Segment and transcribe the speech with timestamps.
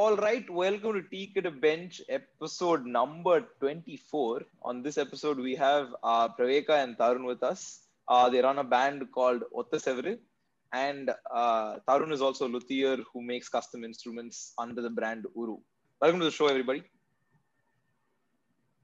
[0.00, 4.42] All right, welcome to Teak at a Bench, episode number 24.
[4.60, 7.80] On this episode, we have uh, Praveka and Tarun with us.
[8.06, 10.18] Uh, they run a band called Otta Severe,
[10.74, 15.56] and uh, Tarun is also a luthier who makes custom instruments under the brand Uru.
[16.02, 16.82] Welcome to the show, everybody.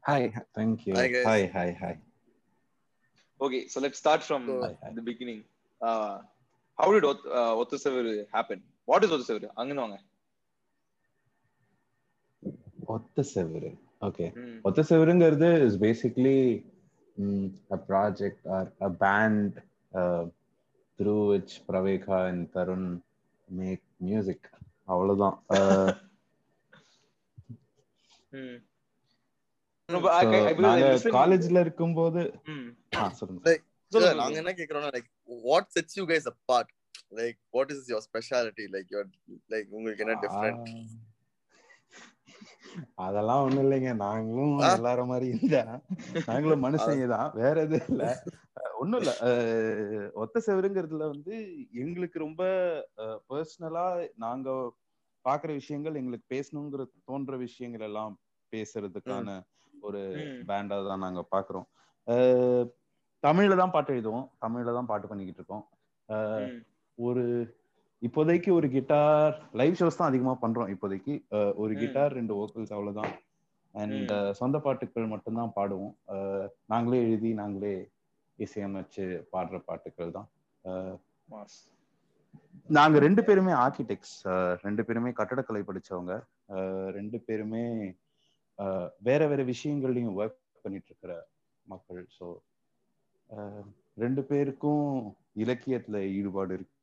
[0.06, 0.94] Hi, thank you.
[0.94, 1.24] Hi, guys.
[1.26, 1.98] Hi, hi, hi.
[3.38, 4.62] Okay, so let's start from Go.
[4.62, 4.94] Hi, hi.
[4.94, 5.44] the beginning.
[5.82, 6.20] Uh,
[6.78, 8.62] how did Ot- uh, Otta Severe happen?
[8.86, 9.50] What is Otta Severe?
[12.92, 13.70] ஒத்த செவரு.
[14.00, 14.26] Okay.
[14.62, 16.36] ஒத்த செவருங்கிறது is basically
[17.76, 19.50] a project or a band
[19.92, 20.24] uh,
[20.98, 22.84] through which Praveka and Tarun
[23.48, 24.40] make music.
[24.84, 25.36] அவ்வளவுதான்.
[25.48, 25.92] Uh,
[31.18, 32.20] காலேஜ்ல இருக்கும்போது
[33.12, 33.52] சொல்லுங்க.
[34.14, 35.08] நாங்க என்ன கேக்குறோம்னா like
[35.42, 36.70] what sets you guys apart
[37.10, 39.10] like what is your speciality like your
[39.50, 40.70] like உங்களுக்கு என்ன different.
[43.04, 43.90] அதெல்லாம் ஒண்ணும் இல்லைங்க.
[44.02, 44.54] நாங்களும்?
[44.70, 45.56] எல்லாரும் மாதிரி இல்ல
[46.28, 48.04] நாங்களும் மனுஷங்க தான் வேற எதுவும் இல்ல.
[48.80, 49.12] ஒண்ணும் இல்ல.
[50.22, 51.34] ஒத்த செவருங்கிறதுல வந்து
[51.82, 52.42] எங்களுக்கு ரொம்ப
[53.30, 53.86] பர்சனலா
[54.24, 54.48] நாங்க
[55.24, 58.14] பாக்குற விஷயங்கள் எங்களுக்கு பேசணுங்கிற தோன்ற விஷயங்கள் எல்லாம்
[58.52, 59.28] பேசுறதுக்கான
[59.74, 60.00] ஒரு.
[60.48, 61.68] பேண்டா தான் நாங்க பாக்குறோம்.
[63.22, 64.28] தமிழ்ல தான் பாட்டு எழுதுவோம்.
[64.38, 65.64] தமிழ்ல தான் பாட்டு பண்ணிக்கிட்டு இருக்கோம்.
[66.98, 67.24] ஒரு
[68.06, 71.14] இப்போதைக்கு ஒரு கிட்டார் லைவ் ஷோஸ் தான் அதிகமா பண்றோம் இப்போதைக்கு.
[71.62, 71.72] ஒரு.
[71.82, 73.12] கிட்டார் ரெண்டு வோக்கல்ஸ் அவ்வளவுதான்.
[73.74, 75.94] அண்ட் சொந்த பாட்டுக்கள் மட்டும்தான் பாடுவோம்.
[76.72, 77.74] நாங்களே எழுதி நாங்களே
[78.38, 80.28] இசையமைச்சு பாடுற பாட்டுக்கள் தான்.
[82.76, 84.16] நாங்க ரெண்டு பேருமே ஆர்கிடெக்ட்ஸ்
[84.66, 86.12] ரெண்டு பேருமே கட்டடக்கலை படிச்சவங்க.
[86.98, 87.64] ரெண்டு பேருமே
[89.08, 91.12] வேற வேற விஷயங்கள்லயும் ஒர்க் பண்ணிட்டு இருக்கிற
[91.66, 92.26] மக்கள் ஸோ
[94.04, 94.86] ரெண்டு பேருக்கும்
[95.42, 96.76] இலக்கியத்துல ஈடுபாடு இருக்கு.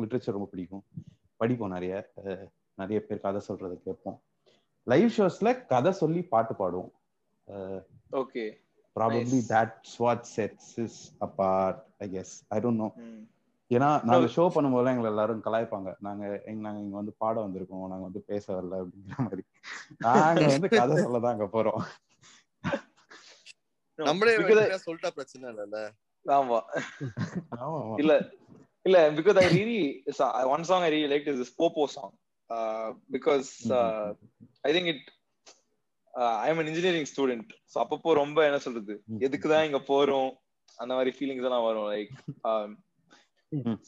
[0.00, 0.84] லிட்ரேச்சர் ரொம்ப பிடிக்கும்.
[1.40, 1.94] படிப்போம் நிறைய.
[2.78, 4.18] நிறைய பேர் கதை சொல்றதை கேட்போம்.
[4.86, 6.92] லைவ் ஷோஸ்ல கதை சொல்லி பாட்டு பாடுவோம்.
[8.22, 8.48] Okay.
[8.96, 9.38] Probably.
[9.52, 12.88] That's what sets is apart I guess I don't know.
[13.70, 15.90] ஏன்னா நாங்க ஷோ பண்ணும்போது எங்களை எல்லாரும் கலாய்ப்பாங்க.
[16.06, 17.86] நாங்க எங்க நாங்க இங்க வந்து பாட வந்திருக்கோம்.
[17.92, 19.44] நாங்க வந்து பேச வரல அப்படிங்கிற மாதிரி.
[20.06, 21.82] நாங்க வந்து கதை சொல்ல தான் அங்க போறோம்.
[23.98, 24.32] நம்மளே
[24.86, 25.52] சொல்லிட்டா பிரச்சனை
[26.26, 26.58] ஆமா.
[27.64, 27.96] ஆமா ஆமா.
[28.02, 28.12] இல்ல
[28.86, 28.98] இல்ல
[30.54, 32.12] one song I really liked is this Popo song
[32.50, 34.08] uh, because uh,
[34.68, 35.02] I think it
[36.14, 38.96] uh, I'm an engineering student so அப்பப்போ ரொம்ப என்ன சொல்றது
[39.26, 40.28] எதுக்கு தான் இங்க போறோம்
[40.78, 42.12] அந்த மாதிரி ஃபீலிங்ஸ் எல்லாம் வரும் லைக்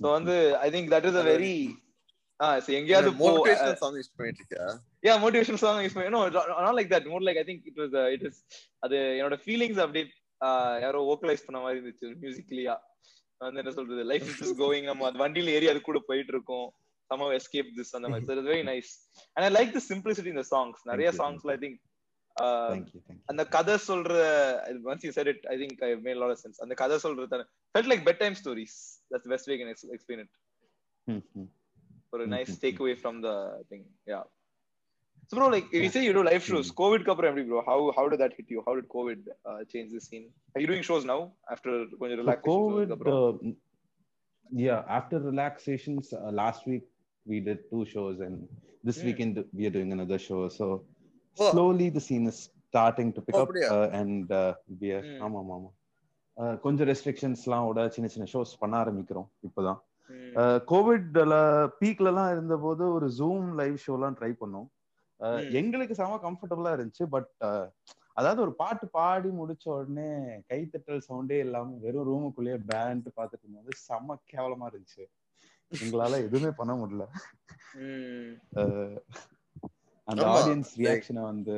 [0.00, 1.54] சோ வந்து I think that is a very
[2.80, 4.66] எங்கேயாவது மோட்டிவேஷனல் சாங் யூஸ் பண்ணிட்டு இருக்கியா
[5.86, 6.20] is no
[6.66, 8.36] not like that more like i think it was uh, it is
[8.84, 10.02] அது என்னோட ஃபீலிங்ஸ் அப்படி
[10.46, 12.76] uh, யாரோ வோக்கலைஸ் பண்ண மாதிரி இருந்துச்சு மியூசிக்கலியா
[13.40, 16.74] வந்து என்ன சொல்றது லைஃப் இஸ் கோயிங் நம்ம அது வண்டியில ஏறி அது கூட போயிட்டு இருக்கோம்
[17.12, 20.78] somehow escape this அந்த மாதிரி very nice and i like the simplicity in the songs
[20.84, 23.00] நிறைய uh, you, thank you.
[23.26, 24.12] அந்த கதை சொல்ற
[25.16, 28.02] said it i think i made a lot of sense அந்த கதை சொல்றது felt like
[28.10, 28.74] bedtime stories
[29.10, 30.32] that's the best way i can ex- explain it
[31.04, 31.50] ம், ம்.
[32.10, 32.60] for a nice Mhm.
[32.64, 33.34] takeaway from the
[33.70, 33.84] thing.
[34.06, 34.24] Yeah.
[35.32, 37.62] So, bro, like if you say you do live shows, COVID cover every bro.
[37.66, 38.62] How how did that hit you?
[38.66, 40.24] How did COVID uh, change the scene?
[40.54, 42.42] Are you doing shows now after when you So relax?
[42.48, 43.32] COVID, uh,
[44.50, 46.84] yeah, after relaxations, uh, last week
[47.26, 48.36] we did two shows, and
[48.86, 49.06] this Hmm.
[49.06, 50.48] weekend we are doing another show.
[50.48, 50.66] So
[51.36, 51.50] Oh.
[51.50, 52.38] slowly the scene is
[52.68, 55.22] starting to pick Oh, up, uh, and uh, we are, Hmm.
[55.26, 55.70] ஆமா ஆமா
[56.36, 59.78] Uh, கொஞ்சம் ரெஸ்ட்ரிக்ஷன்ஸ்லாம் சின்ன சின்ன shows பண்ண ஆரம்பிக்கிறோம் இப்போதான்
[60.12, 60.34] Mm.
[60.68, 61.34] கோவிட்ல
[61.80, 64.68] பீக்லலாம் இருந்தபோது ஒரு ஜூம் லைவ் ஷோலாம் ட்ரை பண்ணோம்.
[65.60, 67.04] எங்களுக்கு செம கம்ஃபர்டபுளா இருந்துச்சு.
[67.14, 67.30] பட்
[68.18, 70.08] அதாவது ஒரு பாட்டு பாடி முடிச்ச உடனே
[70.50, 75.04] கைத்தட்டல் சவுண்டே இல்லாம வெறும் ரூமுக்குள்ளேயே பேண்ட் பார்த்துட்டு இருக்கும்போது செம கேவலமா இருந்துச்சு.
[75.72, 77.04] எங்களால எதுவுமே பண்ண முடியல.
[80.08, 81.56] அந்த ஆடியன்ஸ் ரியாக்ஷனை வந்து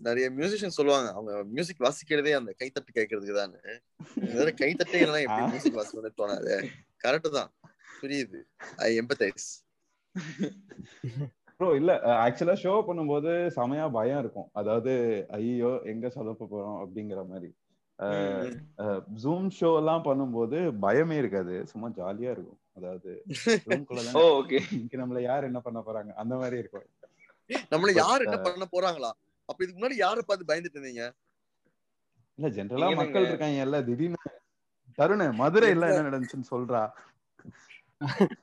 [0.00, 3.58] நிறைய மியூசிஷியன் சொல்லுவாங்க அவங்க மியூசிக் வாசிக்கிறதே அந்த கைத்தட்டு கேட்கறதுக்கு தானே
[4.62, 5.46] கைத்தட்டே இல்லைன்னா எப்படி.
[5.52, 6.56] மியூசிக் வாசிக்க தோணாது.
[7.04, 7.52] கரெக்ட் தான்.
[8.00, 8.40] புரியுது.
[8.86, 9.48] ஐ எம்பத்தைஸ்
[11.60, 11.92] ப்ரோ இல்ல
[12.24, 14.48] ஆக்சுவலா ஷோ பண்ணும்போது செமையா பயம் இருக்கும்.
[14.52, 14.92] அதாவது
[15.38, 17.50] ஐயோ எங்க சொதப்ப போறோம் அப்படிங்கிற மாதிரி.
[19.22, 21.54] ஜூம் ஷோ எல்லாம் பண்ணும்போது பயமே இருக்காது.
[21.72, 22.60] சும்மா ஜாலியா இருக்கும்.
[22.78, 23.10] அதாவது.
[24.80, 26.10] இங்க நம்மள யார் என்ன பண்ண போறாங்க?
[26.22, 26.86] அந்த மாதிரி இருக்கும்.
[27.72, 29.10] நம்மள யார் என்ன பண்ண போறாங்களா?
[29.48, 31.04] அப்ப இதுக்கு முன்னாடி யார பார்த்து பயந்துட்டு இருந்தீங்க?
[32.38, 33.58] இல்ல ஜென்ரலா மக்கள் இருக்காங்க.
[33.66, 34.32] எல்லாம் திடீர்னு
[34.98, 36.82] தருண் மதுரை எல்லாம் என்ன நடந்துச்சுன்னு சொல்றா.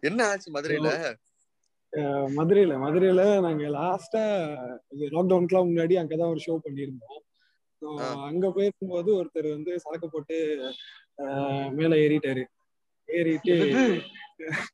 [0.10, 0.92] என்ன ஆச்சு மதுரையில
[2.38, 4.24] மதுரையில மதுரையில நாங்க லாஸ்டா
[5.16, 7.20] லாக்டவுனுக்குலாம் முன்னாடி அங்கதான் ஒரு ஷோ பண்ணியிருந்தோம்.
[8.28, 10.38] அங்க போயிருக்கும்போது ஒருத்தர் வந்து சரக்கு போட்டு
[11.80, 12.44] மேல ஏறிட்டாரு.
[13.10, 13.56] ஏறிட்டு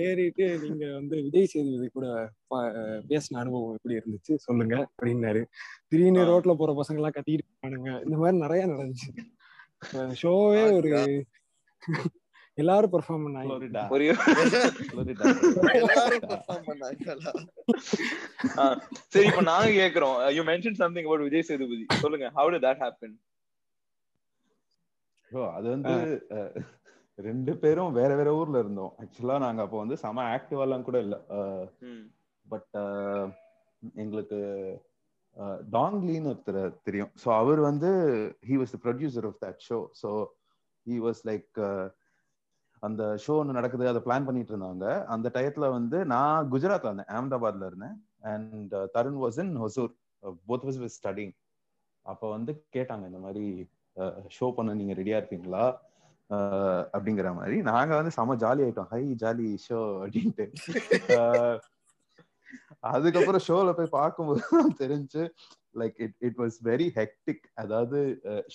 [0.00, 2.06] ஏறிட்டு நீங்க வந்து விஜய் சேதுபதி கூட
[3.10, 4.34] பேசின அனுபவம் எப்படி இருந்துச்சு?
[4.46, 5.42] சொல்லுங்க அப்படின்னாரு.
[5.88, 6.22] திடீர்னு.
[6.30, 7.90] ரோட்ல போற பசங்க எல்லாம் கத்திட்டு இருப்பானுங்க.
[8.06, 9.10] இந்த மாதிரி நிறைய நடந்துச்சு.
[10.22, 10.90] ஷோவே ஒரு
[12.62, 13.54] எல்லாரும் பெர்ஃபார்ம் பண்ணாங்க.
[19.12, 20.16] சரி இப்ப நாங்க கேக்குறோம்.
[20.36, 23.12] You mention something about Vijay Sethupathi சொல்லுங்க how did that happen?
[25.30, 25.94] Bro, அது வந்து
[27.18, 28.92] ரெண்டு பேரும் வேற வேற ஊர்ல இருந்தோம்.
[29.02, 31.16] ஆக்சுவலா நாங்க அப்போ வந்து செம ஆக்டிவாலாம் கூட இல்ல.
[32.46, 32.74] பட்
[34.02, 34.38] எங்களுக்கு
[35.76, 37.12] டாங்லின்னு ஒருத்தர் தெரியும்.
[37.22, 37.90] ஸோ அவர் வந்து
[38.48, 40.10] he was the producer of that show so
[40.86, 41.52] he was like
[42.86, 47.68] அந்த ஷோ ஒன்று நடக்குது அதை பிளான் பண்ணிட்டு இருந்தாங்க அந்த டயத்துல வந்து நான் குஜராத்ல இருந்தேன் அகமதாபாத்ல
[47.70, 47.96] இருந்தேன்.
[48.32, 49.92] And Tarun was in Hosur
[50.48, 51.34] both was with studying
[52.06, 53.46] அப்போ வந்து கேட்டாங்க இந்த மாதிரி
[53.96, 55.64] uh, ஷோ பண்ண நீங்க ரெடியா இருப்பீங்களா?
[56.30, 57.56] Uh, அப்படிங்கிற மாதிரி.
[57.70, 58.90] நாங்க வந்து செம ஜாலி ஆயிட்டோம்.
[58.94, 60.46] ஹை ஜாலி ஷோ அப்படின்ட்டு.
[61.16, 61.54] Uh,
[62.90, 64.42] அதுக்கப்புறம் ஷோல போய் பார்க்கும்போது
[64.82, 65.22] தெரிஞ்சு
[65.80, 68.00] like it it was very hectic அதாவது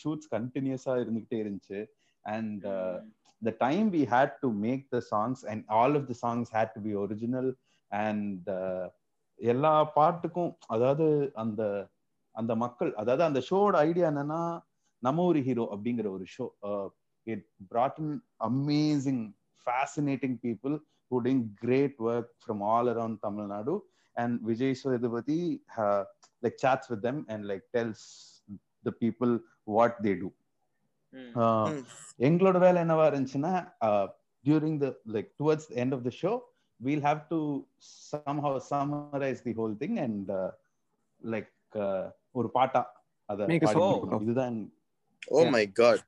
[0.02, 1.80] ஷூட்ஸ் கண்டினியூஸா இருந்துகிட்டே இருந்துச்சு.
[2.26, 2.66] And
[3.42, 6.82] the time we had to make the songs and all of the songs had to
[6.88, 7.48] be original
[7.92, 8.48] and
[9.40, 11.06] எல்லா பாட்டுக்கும் அதாவது
[11.42, 11.62] அந்த
[12.36, 14.42] அந்த மக்கள் அதாவது அந்த ஷோட ஐடியா என்னன்னா
[15.04, 16.46] நம்ம ஒரு ஹீரோ அப்படிங்கிற ஒரு show
[17.28, 18.16] it brought in
[18.50, 19.24] amazing
[19.66, 20.76] fascinating people
[21.12, 23.76] who doing great work from all around Tamil Nadu
[24.16, 25.40] and Vijay Sethupathi
[26.44, 28.06] like chats with them and like tells
[28.90, 29.34] the people
[29.78, 30.30] what they do
[32.20, 33.54] எங்களோட வேலை என்னவா இருந்துச்சுன்னா
[34.46, 36.34] during the like towards end of the show
[36.80, 37.40] we'll have to
[38.04, 40.30] somehow summarize the whole thing and
[41.22, 41.52] like
[42.32, 42.82] ஒரு பாட்டா
[43.30, 43.40] அத.
[44.22, 44.60] இதுதான்
[45.32, 46.06] oh my God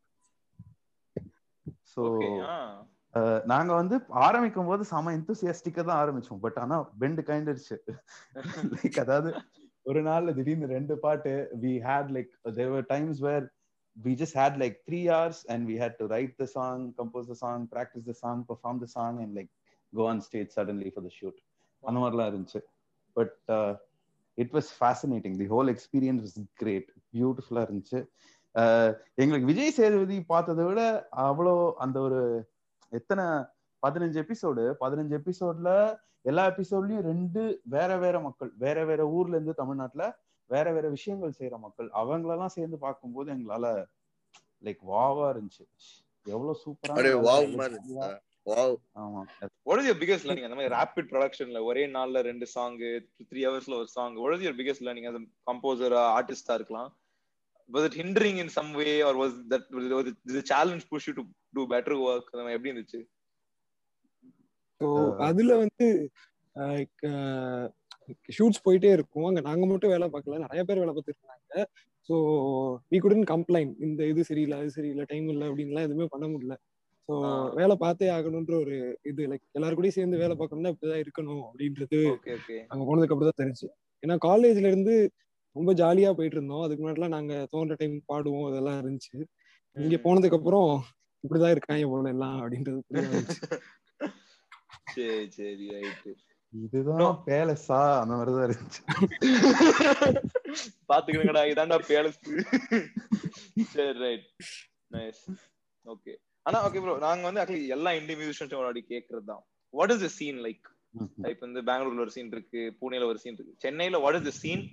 [2.48, 2.57] ஆ.
[3.45, 6.39] நாங்க வந்து ஆரம்பிக்கும் போது செம இன்தூசியாஸ்டிக்கா தான் ஆரம்பிச்சோம்.
[6.39, 7.77] பட் ஆனா பெண்டு கைண்டுருச்சு
[8.74, 9.31] லைக் அதாவது
[9.86, 11.31] ஒரு நாள்ல திடீர்னு ரெண்டு பாட்டு
[11.62, 13.45] we had like there times where
[13.97, 17.35] we just had like three hours and we had to write the song compose the
[17.35, 19.49] song practice the song perform the song and like
[19.93, 21.38] go on stage suddenly for the shoot.
[21.83, 22.59] அந்த மாதிரிலாம் இருந்துச்சு.
[23.15, 23.35] But
[24.38, 27.99] it was fascinating the whole experience was great பியூட்டிஃபுல்லா இருந்துச்சு.
[28.55, 28.91] அஹ்,
[29.21, 30.81] எங்களுக்கு விஜய் சேதுபதி பார்த்ததை விட
[31.25, 31.55] அவ்வளோ
[31.85, 32.21] அந்த ஒரு
[32.91, 33.25] எத்தனை
[33.83, 35.69] பதினஞ்சு எபிசோடு பதினஞ்சு எபிசோட்ல
[36.25, 37.41] எல்லா எபிசோட்லயும் ரெண்டு
[37.75, 40.05] வேற வேற மக்கள் வேற வேற ஊர்ல இருந்து தமிழ்நாட்டுல
[40.53, 43.68] வேற வேற விஷயங்கள் செய்யற மக்கள் அவங்களெல்லாம் சேர்ந்து பார்க்கும்போது எங்களால
[44.68, 45.65] லைக் வாவா இருந்துச்சு.
[46.33, 46.95] எவ்வளவு சூப்பரா
[49.01, 49.21] ஆமா.
[49.69, 50.45] What is your biggest learning?
[50.48, 52.77] அந்த மாதிரி ரேபிட் ப்ரொடக்ஷன்ல ஒரே நாள்ல ரெண்டு சாங்
[53.30, 56.89] த்ரீ ஹவர்ஸ்ல ஒரு song what is your biggest learning as a composer ஆர்டிஸ்டா இருக்கலாம்?
[57.69, 61.06] Was it hindering in some way or was that was it, did the challenge push
[61.09, 61.25] you to
[61.57, 62.25] do better work?
[62.33, 63.01] அந்த மாதிரி எப்படி இருந்துச்சு?
[64.80, 64.88] So
[65.27, 65.88] அதுல வந்து
[68.35, 69.27] ஷூட்ஸ் போயிட்டே இருக்கும்.
[69.27, 70.37] அங்க நாங்க மட்டும் வேலை பார்க்கல.
[70.37, 71.65] நிறைய பேர் வேலை பார்த்துட்டு இருந்தாங்க.
[72.09, 72.15] ஸோ
[72.91, 76.55] வி குடன் கம்ப்ளைண்ட் இந்த இது சரியில்லை அது சரியில்லை டைம் இல்லை அப்படின்லாம் எதுவுமே பண்ண முடியல.
[77.09, 77.13] ஸோ.
[77.55, 81.99] வேலை பார்த்தே ஆகணுன்ற ஒரு இது லைக் எல்லாரு கூடயும் சேர்ந்து வேலை பார்க்கணும்னா இப்படிதான் இருக்கணும் அப்படின்றது
[82.71, 83.67] அங்க போனதுக்கு அப்புறம் தான் தெரிஞ்சு.
[84.03, 84.95] ஏன்னா காலேஜ்ல இருந்து
[85.55, 86.63] ரொம்ப ஜாலியா போயிட்டு இருந்தோம்.
[86.63, 88.47] அதுக்கு முன்னாடிலாம் நாங்க தோன்ற டைம் பாடுவோம்.
[88.49, 89.15] அதெல்லாம் இருந்துச்சு.
[89.75, 90.69] இங்க போனதுக்கு அப்புறம்
[91.23, 92.81] இப்படிதான் இருக்காங்க போல எல்லாம் அப்படின்றது.
[94.95, 96.07] சரி சரி ரைட்
[96.53, 97.77] இதுதான் பேலஸா?
[98.01, 98.81] அந்த மாதிரிதான் இருந்துச்சு.
[100.89, 102.20] பாத்துக்கிறேங்கடா இதான்டா பேலஸ்.
[103.72, 104.25] சரி ரைட்
[104.91, 105.22] நைஸ்
[105.86, 106.13] ஓகே
[106.46, 109.43] ஆனா ஓகே ப்ரோ நாங்க வந்து ஆக்சுவலி எல்லா இந்திய மியூசிஷியன்ஸும் முன்னாடி கேக்குறது தான்
[109.74, 110.67] what is the scene like
[111.25, 113.55] இப்ப வந்து பெங்களூர்ல ஒரு சீன் இருக்கு புனேல ஒரு சீன் இருக்கு.
[113.63, 114.63] சென்னையில what is the scene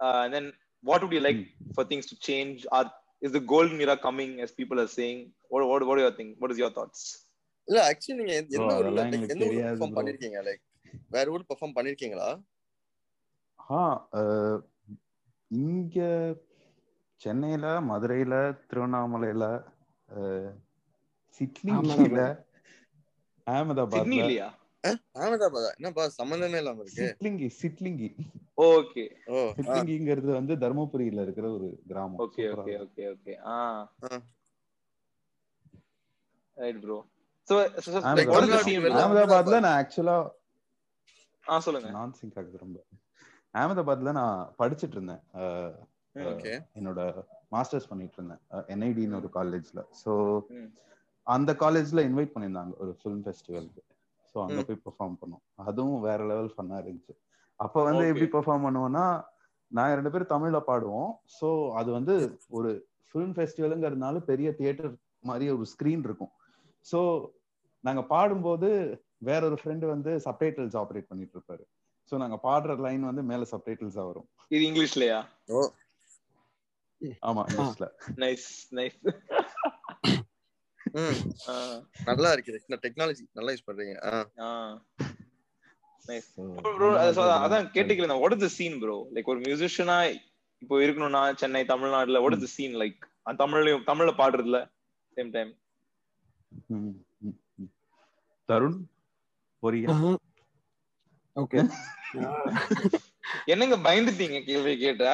[0.00, 0.46] and then
[0.84, 1.40] what would you like
[1.74, 2.60] for things to change?
[2.70, 2.82] Or
[3.22, 5.18] is the golden era coming as people are saying?
[5.50, 7.00] What what what do you think what is your thoughts?
[7.68, 9.26] இல்ல actually நீங்க எந்த- ஊர்ல எந்த.
[9.96, 10.62] பண்ணிருக்கீங்க like
[11.10, 12.28] வேற ஊர் perform பண்ணிருக்கீங்களா?
[13.70, 13.80] ஆ
[15.50, 15.98] இங்க
[17.20, 18.34] சென்னையில மதுரையில
[18.68, 19.44] திருவண்ணாமலையில
[20.08, 20.52] அஹ்,
[21.40, 22.20] சிட்லிங்கில
[23.46, 24.48] அகமதாபாத்ல சிட்னி இல்லையா
[25.14, 27.00] அகமதாபாத் என்னப்பா சம்பந்தமே இல்லாம இருக்கு.
[27.00, 28.08] சிட்லிங்கி சிட்லிங்கி.
[28.58, 29.04] ஓகே.
[29.56, 32.20] சிட்லிங்கிங்கிறது வந்து தர்மபுரியில இருக்கிற ஒரு கிராமம்.
[32.24, 32.74] Okay okay.
[32.84, 33.34] Okay okay.
[33.48, 33.56] ஆ.
[36.58, 36.98] ரைட் ப்ரோ
[38.96, 40.16] அகமதாபாத்ல நான் ஆக்சுவலா
[41.50, 41.88] ஆ சொல்லுங்க.
[41.90, 42.78] நான் சிங்க் ஆகுது ரொம்ப.
[43.54, 45.22] அகமதாபாத்ல நான் படிச்சிட்டு இருந்தேன்
[46.30, 46.52] ஓகே.
[46.78, 47.00] என்னோட
[47.52, 48.42] மாஸ்டர்ஸ் பண்ணிட்டு இருந்தேன்
[48.74, 50.12] என்ஐடின்னு ஒரு காலேஜ்ல ஸோ
[50.56, 50.68] ம்.
[51.26, 52.74] அந்த காலேஜ்ல இன்வைட் பண்ணியிருந்தாங்க.
[52.78, 53.82] ஒரு ஃபிலிம் ஃபெஸ்டிவலுக்கு
[54.30, 54.60] ஸோ அங்க.
[54.62, 55.42] போய் பெர்ஃபார்ம் பண்ணோம்.
[55.64, 57.14] அதுவும் வேற லெவல் ஃபன்னா இருந்துச்சு.
[57.60, 58.04] அப்ப வந்து.
[58.08, 59.04] எப்படி பெர்ஃபார்ம் பண்ணுவோம்னா
[59.72, 61.10] நாங்க ரெண்டு பேரும் தமிழ்ல பாடுவோம்.
[61.40, 62.14] ஸோ அது வந்து
[62.48, 62.70] ஒரு
[63.10, 64.92] ஃபிலிம் ஃபெஸ்டிவலுங்கிறதுனால பெரிய தியேட்டர்
[65.24, 66.32] மாதிரி ஒரு ஸ்கிரீன் இருக்கும்.
[66.86, 66.98] ஸோ
[67.84, 68.68] நாங்க பாடும்போது
[69.28, 71.64] வேற ஒரு ஃப்ரெண்டு வந்து சப்டைட்டில்ஸ் ஆப்ரேட் பண்ணிட்டு இருப்பாரு.
[72.12, 74.28] சோ நாங்க பாடுற லைன் வந்து மேல சப்டைட்டில்ஸா வரும்.
[74.54, 75.18] இது இங்கிலீஷ்லயா?
[77.28, 77.86] ஆமா இங்கிலீஷ்ல.
[78.22, 78.48] நைஸ்
[78.78, 78.98] நைஸ்
[82.08, 83.94] நல்லா இருக்குது டெக்னாலஜி நல்லா யூஸ் பண்றீங்க.
[87.02, 89.98] அதான் தான் கேட்டுக்கிறேன் what is the scene bro like ஒரு மியூசிஷியனா
[90.62, 93.00] இப்போ இருக்கணும்னா சென்னை தமிழ்நாடுல what is the scene like
[93.42, 94.58] தமிழ்லயும் தமிழ்ல பாடுறதுல
[95.16, 95.52] சேம் டைம்.
[98.48, 98.78] தருண்?
[99.62, 99.88] பொரியா?
[101.36, 101.58] ஓகே.
[103.46, 105.12] என்னங்க பயந்துட்டீங்க கேள்வி கேட்டா?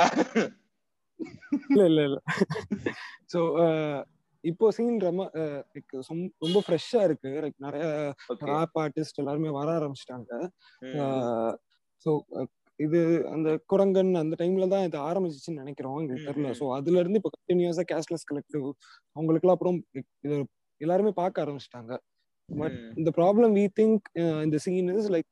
[1.69, 2.19] இல்ல இல்ல இல்ல.
[3.33, 3.41] சோ
[4.45, 5.23] இப்போ சீன் ரொம்ப
[5.75, 7.31] like சொம்- ரொம்ப ஃப்ரெஷ்ஷா இருக்கு.
[7.43, 7.85] லைக் நிறைய
[8.51, 10.31] ராப் ஆர்டிஸ்ட் எல்லாருமே வர ஆரம்பிச்சிட்டாங்க.
[12.07, 12.11] ஸோ
[12.79, 12.99] இது
[13.31, 15.99] அந்த குரங்கன் அந்த டைம்ல தான் இது ஆரம்பிச்சிச்சுன்னு நினைக்கிறோம்.
[16.01, 16.51] எங்களுக்கு தெரியல.
[16.59, 18.67] ஸோ அதுல இருந்து இப்போ கண்டினியூஸா கேஷ்லெஸ் கலெக்டிவ்
[19.17, 19.79] அவங்களுக்குலாம் அப்புறம்
[20.23, 20.37] இது
[20.81, 21.93] எல்லாருமே பார்க்க ஆரம்பிச்சிட்டாங்க.
[22.49, 24.07] பட் இந்த ப்ராப்ளம் வி திங்க்
[24.43, 25.31] இந்த scene is like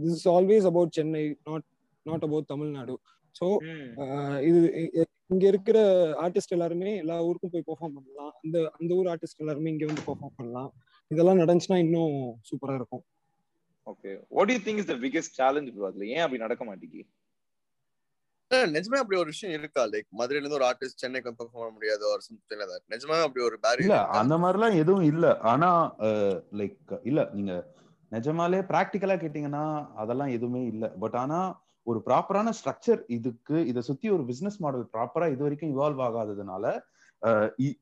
[0.00, 1.66] this is always about Chennai not
[2.06, 2.94] not about Tamil Nadu
[3.36, 3.46] so
[4.40, 5.78] இது இ- இ- இங்க இருக்கிற
[6.22, 8.32] ஆர்டிஸ்ட் எல்லாருமே எல்லா ஊருக்கும் போய் பெர்ஃபார்ம் பண்ணலாம்.
[8.40, 10.70] அந்த அந்த ஊர் ஆர்டிஸ்ட் எல்லாருமே இங்க வந்து பெர்ஃபார்ம் பண்ணலாம்.
[11.10, 12.16] இதெல்லாம் நடந்துச்சுன்னா இன்னும்
[12.48, 13.04] சூப்பரா இருக்கும்.
[13.86, 17.02] Okay what you think is the biggest challenge bro அதுல ஏன் அப்படி நடக்க மாட்டேங்கி
[18.70, 19.82] நிஜமே அப்படி ஒரு விஷயம் இருக்கா?
[19.90, 23.42] லைக் மதுரையில இருந்து ஒரு ஆர்டிஸ்ட் சென்னைக்கு வந்து பெர்ஃபார்ம் பண்ண முடியாது ஒரு சம்திங் லைக் நிஜமே அப்படி
[23.42, 25.26] ஒரு இல்ல பேரியர் அந்த மாதிரிலாம் எதுவும் இல்ல.
[25.52, 25.68] ஆனா
[26.60, 27.54] லைக் இல்ல நீங்க
[28.12, 29.64] நிஜமாலே பிராக்டிக்கலா கேட்டீங்கன்னா
[29.96, 30.84] அதெல்லாம் எதுவுமே இல்ல.
[31.02, 31.38] பட் ஆனா
[31.86, 36.64] ஒரு ப்ராப்பரான ஸ்ட்ரக்சர் இதுக்கு இதை சுத்தி ஒரு பிசினஸ் மாடல் ப்ராப்பரா இது வரைக்கும் இவால்வ் ஆகாததுனால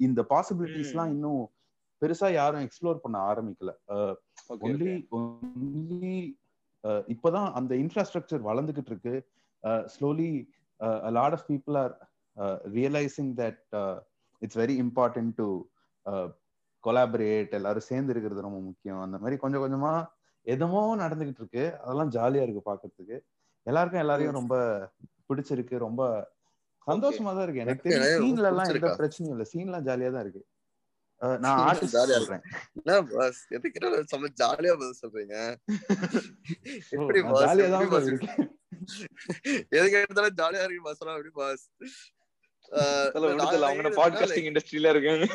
[0.00, 1.40] இந்த பாசிபிலிட்டிஸ்லாம் இன்னும்
[2.02, 3.70] பெருசா யாரும் எக்ஸ்ப்ளோர் பண்ண ஆரம்பிக்கல.
[4.66, 6.14] ஒன்லி ஒன்லி
[7.08, 9.14] இப்பதான் அந்த இன்ஃப்ராஸ்ட்ரக்சர் வளர்ந்துகிட்டு இருக்கு.
[9.94, 10.30] Slowly
[10.80, 11.92] a lot of people are
[12.36, 13.96] uh, realizing that uh,
[14.42, 15.46] it's very important to
[16.06, 16.28] uh,
[16.84, 19.00] collaborate எல்லாரும் சேர்ந்து இருக்கிறது ரொம்ப முக்கியம்.
[19.06, 19.92] அந்த மாதிரி கொஞ்சம் கொஞ்சமா
[20.46, 21.64] எதுமோ நடந்துகிட்டு இருக்கு.
[21.84, 23.16] அதெல்லாம் ஜாலியா இருக்கு பாக்குறதுக்கு
[23.66, 24.54] எல்லாருக்கும் எல்லாரையும் ரொம்ப
[25.30, 26.02] பிடிச்சிருக்கு ரொம்ப
[26.86, 27.64] சந்தோஷமா தான் இருக்கு.
[27.66, 28.92] எனக்கு தெரியும் சீன்ல எல்லாம் எந்த?
[29.00, 29.46] பிரச்சனையும் இல்ல.
[29.54, 30.42] சீன்லாம் ஜாலியா தான் இருக்கு.
[31.44, 32.44] நான் ஆர்டிஸ்ட் ஜாலியா சொல்றேன்.
[34.42, 35.36] ஜாலியா சொல்றீங்க?
[37.44, 37.82] ஜாலியா தான்
[38.12, 38.48] இருக்கேன்.
[39.72, 41.64] எது கேட்டாலும் ஜாலியா இருக்கு பாஸ் சொன்னா எப்படி பாஸ்
[43.68, 45.26] அவங்க பாட்காஸ்டிங் இண்டஸ்ட்ரியில இருக்காங்க.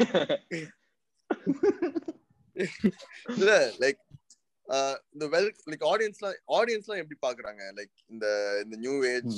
[3.38, 4.00] இல்ல லைக்
[5.14, 7.62] இந்த வெல் லைக் ஆடியன்ஸ்லாம் ஆடியன்ஸ்லாம் எப்படி பாக்குறாங்க?
[7.78, 8.26] லைக் இந்த
[8.64, 9.38] இந்த நியூ ஏஜ்.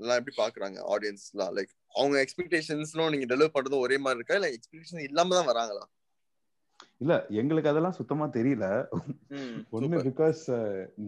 [0.00, 4.38] எல்லாம் எப்படி பாக்குறாங்க ஆடியன்ஸ்லாம் லைக் அவங்க எக்ஸ்பெக்டேஷன்ஸ்லாம் நீங்க டெலிவர் பண்றதும் ஒரே மாதிரி இருக்கா?
[4.40, 5.84] இல்ல எக்ஸ்பெக்டேஷன் இல்லாம தான் வராங்களா?
[7.02, 8.66] இல்ல எங்களுக்கு அதெல்லாம் சுத்தமா தெரியல.
[9.76, 10.02] ஒண்ணு.
[10.08, 10.42] பிகாஸ்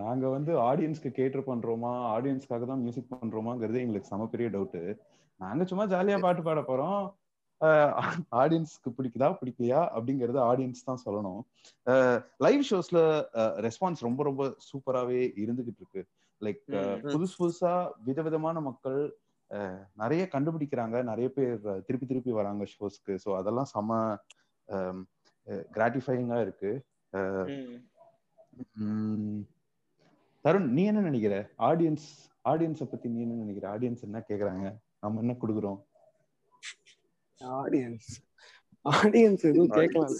[0.03, 4.81] நாங்க வந்து ஆடியன்ஸ்க்கு கேட்டர் பண்றோமா ஆடியன்ஸ்க்காக தான் மியூசிக் பண்றோமாங்கிறது எங்களுக்கு செம பெரிய டவுட்
[5.41, 7.03] நாங்க சும்மா ஜாலியா பாட்டு பாட போறோம்.
[8.41, 11.41] ஆடியன்ஸ்க்கு பிடிக்குதா பிடிக்கலையா அப்படிங்கறது ஆடியன்ஸ் தான் சொல்லணும்.
[12.45, 13.01] லைவ் ஷோஸ்ல
[13.67, 16.03] ரெஸ்பான்ஸ் ரொம்ப ரொம்ப சூப்பராவே இருந்துகிட்டு இருக்கு.
[16.43, 16.65] லைக்.
[17.13, 17.75] புதுசு புதுசா
[18.09, 19.01] விதவிதமான மக்கள்
[20.03, 20.97] நிறைய கண்டுபிடிக்கிறாங்க.
[21.11, 21.59] நிறைய பேர்
[21.89, 23.99] திருப்பி திருப்பி வராங்க ஷோஸ்க்கு ஸோ அதெல்லாம் செம
[25.47, 26.71] கிராட்டிஃபைங்கா இருக்கு.
[30.45, 31.35] தருண் நீ என்ன நினைக்கிற?
[31.69, 32.07] ஆடியன்ஸ்
[32.45, 33.67] ஆடியன்ஸ பத்தி நீ என்ன நினைக்கிற?
[33.71, 34.67] ஆடியன்ஸ் என்ன கேக்குறாங்க?
[35.01, 35.79] நம்ம என்ன கொடுக்குறோம்?
[37.41, 38.11] ஆடியன்ஸ்
[38.85, 40.15] ஆடியன்ஸ் எதுவும் கேட்கலாம்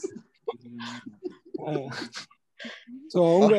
[3.12, 3.57] ஸோ அவங்க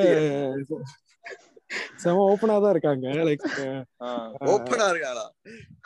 [2.01, 3.05] செம ஓப்பனா தான் இருக்காங்க.
[3.27, 3.45] லைக்
[4.01, 4.07] ஆ,
[4.51, 5.25] ஓப்பனா இருக்காளா?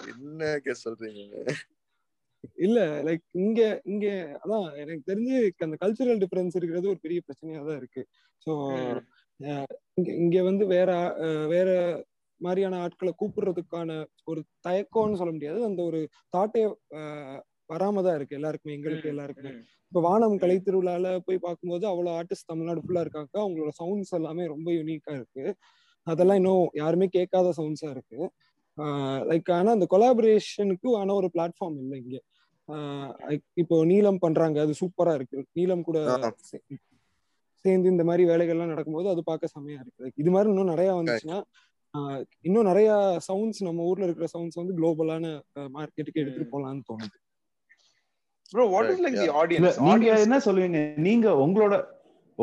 [0.08, 1.24] என்ன கேஸ் சொல்றீங்க?
[2.60, 4.06] இல்ல லைக் இங்க இங்க
[4.44, 8.04] அதான் எனக்கு தெரிஞ்சு அந்த கல்ச்சுரல் டிஃபரன்ஸ் இருக்கிறது ஒரு பெரிய பிரச்சனையா தான் இருக்கு.
[8.48, 8.52] ஸோ.
[10.20, 10.90] இங்க வந்து வேற
[11.48, 11.70] வேற
[12.42, 13.90] மாதிரியான ஆட்களை கூப்பிடுறதுக்கான
[14.28, 15.60] ஒரு தயக்கம்னு சொல்ல முடியாது.
[15.64, 16.00] அந்த ஒரு
[16.34, 16.64] தாட்டே
[17.70, 19.52] வராம தான் இருக்கு எல்லாருக்குமே எங்களுக்கு எல்லாருக்குமே.
[19.92, 23.34] இப்ப வானம் கலை திருவிழால போய் பார்க்கும்போது அவ்வளவு ஆர்டிஸ்ட் தமிழ்நாடு ஃபுல்லா இருக்காங்க.
[23.44, 25.46] அவங்களோட சவுண்ட்ஸ் எல்லாமே ரொம்ப யூனிக்கா இருக்கு.
[26.08, 28.20] அதெல்லாம் இன்னும் யாருமே கேட்காத சவுண்ட்ஸா இருக்கு.
[29.30, 32.18] லைக் ஆனா அந்த கொலாபரேஷனுக்கு ஆன ஒரு பிளாட்ஃபார்ம் இல்லை இங்க.
[33.62, 35.46] இப்போ நீலம் பண்றாங்க அது சூப்பரா இருக்கு.
[35.60, 35.98] நீலம் கூட
[37.66, 40.12] சேர்ந்து இந்த மாதிரி வேலைகள்லாம் நடக்கும்போது அது பார்க்க செமையா இருக்கு.
[40.22, 41.40] இது மாதிரி இன்னும் நிறைய வந்துச்சுன்னா
[42.48, 42.90] இன்னும் நிறைய
[43.28, 45.32] சவுண்ட்ஸ் நம்ம ஊர்ல இருக்கிற சவுண்ட்ஸ் வந்து குளோபலான
[45.78, 47.18] மார்க்கெட்டுக்கு எடுத்துட்டு போலாம்னு தோணுது.
[48.54, 49.80] Bro what is like the இல்ல audience?
[49.88, 50.80] நீங்க என்ன சொல்லுவீங்க?
[51.08, 51.76] நீங்க உங்களோட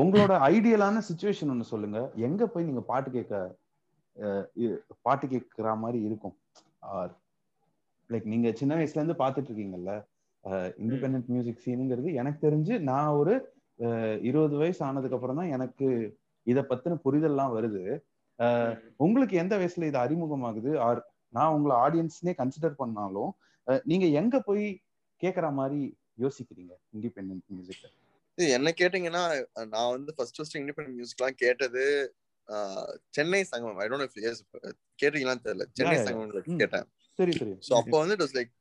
[0.01, 2.01] உங்களோட ஐடியலான சுச்சுவேஷன் ஒண்ணு சொல்லுங்க.
[2.27, 3.35] எங்க போய் நீங்க பாட்டு கேட்க
[5.07, 6.37] பாட்டு கேட்குற மாதிரி இருக்கும்.
[8.11, 9.95] லைக் நீங்க சின்ன வயசுல இருந்து பாத்துட்டு இருக்கீங்கல்ல
[10.85, 13.35] இண்டிபெண்ட் மியூசிக் சீனுங்கிறது எனக்கு தெரிஞ்சு நான் ஒரு
[14.29, 15.87] இருபது வயசு ஆனதுக்கு அப்புறம் தான் எனக்கு
[16.47, 17.83] இத பத்தின புரிதல்லாம் வருது.
[19.05, 20.73] உங்களுக்கு எந்த வயசுல இது அறிமுகமாகுது?
[20.87, 21.01] ஆர்
[21.37, 23.33] நான் உங்களை ஆடியன்ஸ்னே கன்சிடர் பண்ணாலும்
[23.91, 24.67] நீங்க எங்க போய்
[25.23, 25.81] கேக்குற மாதிரி
[26.25, 27.85] யோசிக்கிறீங்க இண்டிபெண்ட் மியூசிக்
[28.39, 29.25] என்ன கேட்டீங்கன்னா
[29.75, 31.85] நான் வந்து ஃபர்ஸ்ட் ஃபர்ஸ்ட் இண்டிபெண்டன்ட் மியூசிக்லாம் கேட்டது
[33.17, 33.79] சென்னை சங்கமம்.
[33.83, 34.43] ஐ டோன்ட் எஸ்
[34.99, 35.65] கேட்டீங்களான்னு தெரியல.
[35.79, 36.07] Chennai Yeah, yeah.
[36.09, 36.59] சங்கமம்ல ம்.
[36.63, 36.87] கேட்டேன்.
[37.19, 37.53] சரி சரி.
[37.69, 38.53] சோ அப்போ வந்து இட் லைக்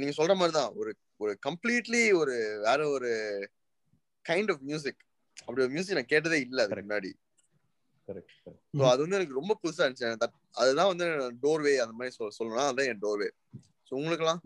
[0.00, 0.72] நீங்க சொல்ற மாதிரி தான்.
[0.80, 2.34] ஒரு ஒரு கம்ப்ளீட்லி ஒரு
[2.66, 3.10] வேற ஒரு
[4.24, 5.00] கைண்ட் ஆஃப் மியூசிக்
[5.38, 6.84] அப்படி ஒரு மியூசிக் நான் கேட்டதே இல்ல அதுக்கு.
[6.86, 7.10] முன்னாடி.
[8.08, 8.32] கரெக்ட்
[8.78, 10.30] ஸோ அது வந்து எனக்கு ரொம்ப புதுசா இருந்துச்சு.
[10.62, 11.06] அதுதான் வந்து
[11.44, 13.28] டோர்வே அந்த மாதிரி சொல் சொல்லணும் அதான் என் டோர்வே
[13.88, 14.40] ஸோ உங்களுக்குலாம்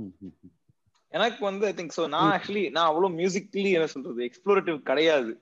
[1.12, 5.32] எனக்கு வந்து ஐ திங்க் சோ நான் ஆக்சுவலி நான் அவ்வளவு மியூசிக்கலி என்ன சொல்றது எக்ஸ்ப்ளோரேட்டிவ் கிடையாது.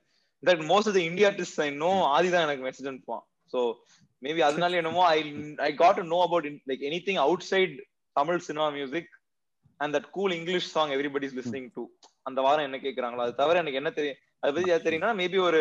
[0.42, 3.24] That most of the India artist I know Aadhi தான் எனக்கு மெசேஜ் அனுப்புவான்.
[3.52, 3.60] சோ
[4.22, 5.18] மேபி அதனால என்னமோ I
[5.68, 7.20] I got to know about like anything
[7.52, 7.76] outside
[8.16, 9.10] Tamil cinema music
[9.80, 11.84] and that cool English song everybody is listening to
[12.28, 15.60] அந்த வாரம் என்ன கேக்குறாங்களோ அது தவிர எனக்கு என்ன தெரியும் அதை பத்தி தெரியும்னா மேபி ஒரு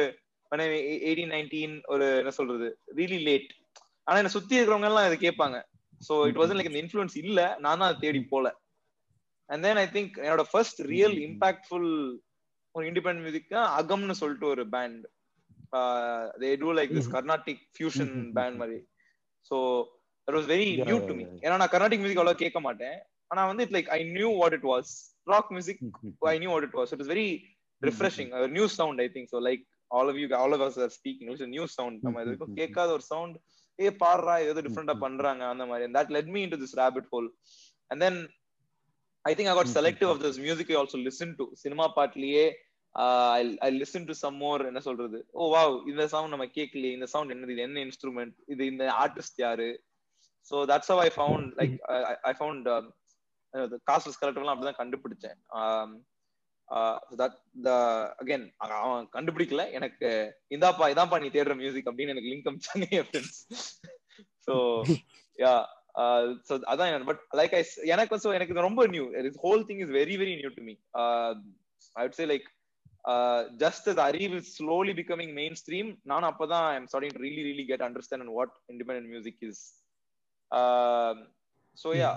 [1.07, 2.67] எயிட்டீன் நைன்டீன் ஒரு என்ன சொல்றது
[2.99, 3.51] ரியலி லேட்
[4.07, 5.57] ஆனா என்ன சுத்தி இருக்கிறவங்க எல்லாம் இதை கேட்பாங்க.
[6.01, 8.47] சோ இட் வாசன் லைக் இந்த இன்ஃபுளுன்ஸ் இல்ல நான் தான் அதை தேடி போல.
[9.49, 11.89] அண்ட் தென் ஐ திங்க் என்னோட ஃபர்ஸ்ட் ரியல் இம்பாக்ட்ஃபுல்
[12.75, 15.03] ஒரு இண்டிபெண்டன்ட் மியூசிக் அகம்னு சொல்லிட்டு ஒரு band
[16.43, 18.13] they do like this Carnatic fusion.
[18.37, 18.77] Band மாதிரி.
[19.51, 19.57] So
[20.27, 21.25] that was very new to me.
[21.45, 22.97] ஏன்னா நான் கர்நாடிக் மியூசிக் அவ்வளோ கேட்க மாட்டேன்.
[23.31, 24.91] ஆனா வந்து it like I knew what it was
[25.27, 25.81] rock music
[26.33, 27.27] I knew what it was it is very
[27.81, 31.29] refreshing new sound I think so like all of you all of us are speaking
[31.33, 32.59] it's new sound நம்ம இது வரைக்கும் Mhm.
[32.61, 33.35] கேட்காத ஒரு sound
[33.79, 35.03] ஏ பாடுறா ஏதோ டிஃப்ரெண்டா Mhm.
[35.05, 35.91] பண்றாங்க அந்த மாதிரி.
[35.97, 37.27] That let me into this rabbit hole
[37.91, 38.19] and then
[39.25, 39.73] I think I got.
[39.77, 42.45] Selective of this music I also listen to cinema பாட்லயே
[42.95, 45.19] I listen to some more என்ன சொல்றது?
[45.33, 48.85] Oh, ஓ வாவ் இந்த sound நம்ம கேட்கலையே இந்த sound என்னது இது என்ன instrument இது இந்த
[49.03, 49.69] ஆர்டிஸ்ட் யாரு?
[50.51, 51.75] So that's how I found like
[52.29, 52.67] I found
[53.89, 55.39] Casteless கலெக்டர்லாம் அப்படிதான் கண்டுபிடிச்சேன்.
[55.61, 55.91] Um,
[58.21, 59.63] அகைன் அவன் கண்டுபிடிக்கல.
[59.77, 60.09] எனக்கு
[60.55, 63.41] இந்தாப்பா இதான்ப்பா நீ தேடுற மியூசிக் அப்படின்னு எனக்கு லிங்க் அமிச்சாங்க என் ஃப்ரெண்ட்ஸ்
[64.47, 64.55] ஸோ
[65.37, 65.53] யா
[66.47, 67.61] ஸோ அதான் பட் லைக் ஐ
[67.93, 69.05] எனக்கு ஸோ எனக்கு இது ரொம்ப new
[69.45, 70.75] whole thing is very very new to me
[71.95, 72.47] I would say like
[73.63, 78.53] just the Arivu slowly becoming mainstream நானும் அப்பதான் I'm starting really really get understand what
[78.73, 79.61] independent music is
[81.77, 82.11] so yeah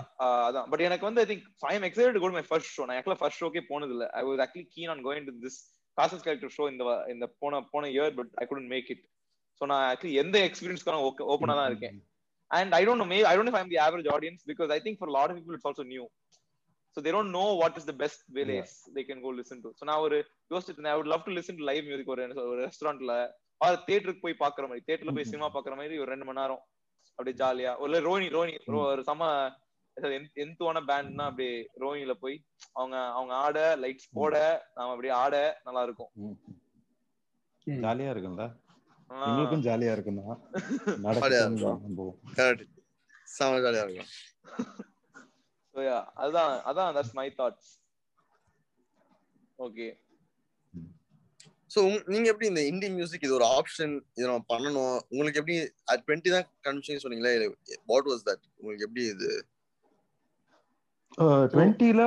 [0.47, 3.19] அதான் but எனக்கு வந்து I think I am excited go my first show நான் ஆக்சுவலா
[3.23, 5.59] first ஷோக்கே போனது இல்ல I was actually keen on going to this
[5.97, 6.83] causes character show இந்த
[7.15, 9.03] இந்த போன போன year but I couldn't make it
[9.61, 11.01] so நான் ஆக்சுவலி எந்த எக்ஸ்பீரியன்ஸ்க்கான
[11.33, 11.97] ஓப்பனா தான் இருக்கேன்.
[12.51, 14.79] And i don't know maybe i don't know if i'm the average audience because i
[14.83, 15.57] think for a lot of people
[16.97, 19.71] so they don't know what is the best place they can go listen to.
[19.75, 20.17] So நான் ஒரு
[20.51, 23.15] யோசிச்சுட்டு i would love to listen to live music ஒரு ஒரு ரெஸ்டாரண்ட்ல
[23.61, 25.29] R தியேட்டருக்கு போய் பாக்குற மாதிரி தியேட்டர்ல போய்.
[25.31, 26.63] சினிமா பாக்குற மாதிரி ஒரு ரெண்டு மணி நேரம்.
[27.19, 28.55] அப்படியே ஜாலியா ஒரு ரோனி ரோனி.
[28.87, 29.29] ஒரு சம
[30.43, 32.35] எந்தவான பேண்ட்னா அப்படியே ரோனில போய்
[32.73, 34.33] அவங்க அவங்க ஆட லைட்ஸ் போட
[34.75, 36.11] நாம அப்படியே ஆட நல்லா இருக்கும்.
[37.67, 38.45] ஜாலியா இருக்கும்ல?
[39.09, 40.19] ஆனா, எங்களுக்கும் ஜாலியா இருக்கும்.
[40.19, 40.41] தான்
[41.13, 41.81] ஜாலியா நடக்கும்
[43.37, 44.11] செம ஜாலியா இருக்கும்.
[45.77, 47.65] So yeah அதான் அதான் that's my thoughts.
[49.65, 49.89] Okay.
[51.73, 51.79] So
[52.11, 54.97] நீங்க எப்படி இந்த இந்தி மியூசிக் இது ஒரு ஆப்ஷன் இது நம்ம பண்ணணும்?
[55.11, 55.57] உங்களுக்கு எப்படி
[55.93, 57.33] at 20 தான் கன்ஃபியூஷன் சொன்னீங்களே?
[57.91, 59.31] வாட் வாஸ் தட் உங்களுக்கு எப்படி இது?
[61.53, 62.03] டுவெண்ட்டில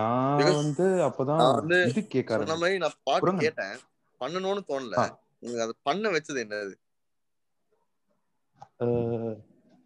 [0.00, 2.62] நான் வந்து அப்பதான் வந்து இது கேட்க சொன்ன ஆரம்பிச்சேன்.
[2.64, 3.44] மாதிரி நான் பாட்டு.
[3.46, 3.76] கேட்டேன்.
[4.20, 4.96] பண்ணணும்னு தோணல.
[5.40, 6.74] உங்களுக்கு அதை பண்ண வச்சது என்னது?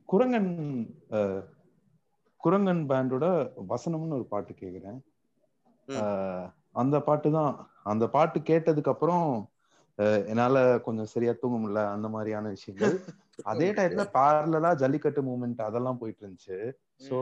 [0.08, 0.52] குரங்கன்
[2.44, 3.26] குரங்கன் பேண்டோட
[3.68, 4.98] வசனம்னு ஒரு பாட்டு கேக்குறேன்.
[6.72, 7.52] அந்த பாட்டு தான்.
[7.82, 9.30] அந்த பாட்டு கேட்டதுக்கு அப்புறம்
[10.26, 12.94] என்னால கொஞ்சம் சரியா தூங்க முடியல அந்த மாதிரியான விஷயங்கள்.
[13.50, 16.58] அதே டயத்துல பேரலா ஜல்லிக்கட்டு மூமெண்ட் அதெல்லாம் போயிட்டு இருந்துச்சு.
[17.08, 17.18] சோ.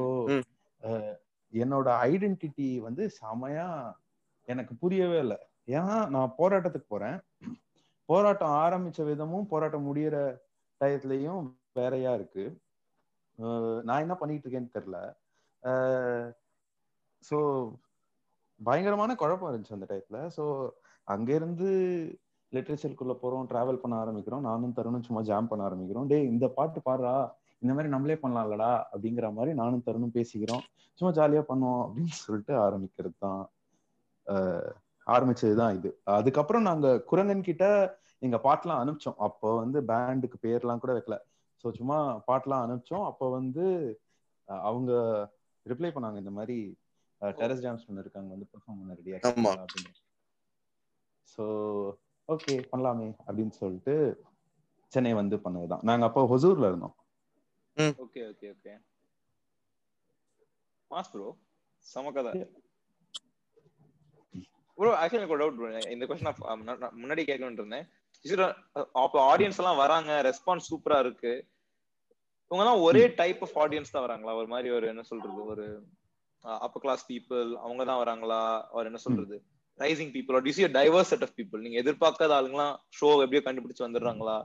[1.53, 3.69] என்னோட ஐடென்டிட்டி வந்து செமையா
[4.49, 5.39] எனக்கு புரியவே இல்லை.
[5.67, 7.19] ஏன்னா நான் போராட்டத்துக்கு போறேன்.
[8.09, 10.17] போராட்டம் ஆரம்பிச்ச விதமும் போராட்டம் முடியிற
[10.81, 12.45] டயத்துலயும் வேறையா இருக்கு.
[13.85, 14.99] நான் என்ன பண்ணிட்டு இருக்கேன்னு தெரியல.
[17.25, 17.37] ஸோ
[18.61, 20.45] பயங்கரமான குழப்பம் இருந்துச்சு அந்த டைத்துல ஸோ
[21.09, 21.69] அங்கேருந்து
[22.53, 24.41] லிட்ரேச்சருக்குள்ள போறோம் டிராவல் பண்ண ஆரம்பிக்கிறோம்.
[24.41, 26.07] நானும் தருணும் சும்மா ஜாம் பண்ண ஆரம்பிக்கிறோம்.
[26.07, 27.15] டே இந்த பாட்டு பாடுறா.
[27.59, 28.73] இந்த மாதிரி நம்மளே பண்ணலாம்லடா.
[28.93, 30.63] அப்படிங்கிற மாதிரி நானும் தருணும் பேசிக்கிறோம்.
[30.99, 33.43] சும்மா ஜாலியா பண்ணுவோம் அப்படின்னு சொல்லிட்டு ஆரம்பிக்கிறது தான்
[34.27, 35.91] ஆரம்பிச்சது ஆரம்பிச்சதுதான் இது.
[36.05, 37.65] அதுக்கப்புறம் நாங்க குரங்கன் கிட்ட
[38.19, 39.19] எங்க பாட்டெல்லாம் அனுப்பிச்சோம்.
[39.27, 41.17] அப்போ வந்து பேண்டுக்கு பேர்லாம் கூட வைக்கல.
[41.65, 43.07] ஸோ சும்மா பாட்டெல்லாம் அனுப்பிச்சோம்.
[43.11, 43.65] அப்போ வந்து
[44.49, 44.93] அவங்க
[45.67, 46.59] ரிப்ளை பண்ணாங்க இந்த மாதிரி
[47.23, 49.53] டெரஸ் ஜாம்ஸ் பண்ண இருக்காங்க வந்து பெர்ஃபார்ம் பண்ண ரெடியா ஆமா.
[49.65, 49.93] அப்படின்னு.
[51.29, 51.45] ஸோ
[52.29, 53.95] ஓகே பண்ணலாமே அப்படின்னு சொல்லிட்டு
[54.93, 55.85] சென்னை வந்து பண்ணதுதான்.
[55.89, 56.95] நாங்க அப்போ ஹொசூர்ல இருந்தோம்.
[58.05, 58.73] Okay okay okay
[60.91, 61.27] mass bro
[61.85, 62.33] சம கதை.
[64.79, 67.87] ப்ரோ ஆக்சுவலி எனக்கு ஒரு டவுட் இந்த கொஸ்டின் முன்னாடி கேட்கணும்னு இருந்தேன்.
[69.03, 71.33] அப்போ ஆடியன்ஸ் எல்லாம் வராங்க ரெஸ்பான்ஸ் சூப்பரா இருக்கு.
[72.51, 74.35] இவங்க எல்லாம் ஒரே டைப் ஆஃப் ஆடியன்ஸ் தான் வராங்களா?
[74.41, 75.41] ஒரு மாதிரி ஒரு என்ன சொல்றது?
[75.53, 75.67] ஒரு
[76.65, 78.41] அப்பர் கிளாஸ் பீப்புள் அவங்க தான் வராங்களா?
[78.77, 79.37] ஒரு என்ன சொல்றது?
[79.79, 84.39] Rising people are due diverse set of people நீங்க எதிர்பார்க்காத ஆளுங்களாம் ஷோ எப்படியோ கண்டுபிடிச்சு வந்துடுறாங்களா?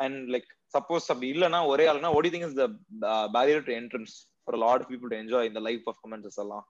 [0.00, 2.66] அண்ட் லைக் சப்போஸ் அப்படி இல்லைன்னா ஒரே ஆளுனா ஒடி thing is the
[3.36, 4.14] barrier to entrance
[4.44, 6.64] for lot of people to enjoy இந்த லைஃப் பர்ஃபார்மன்சஸ் எல்லாம்?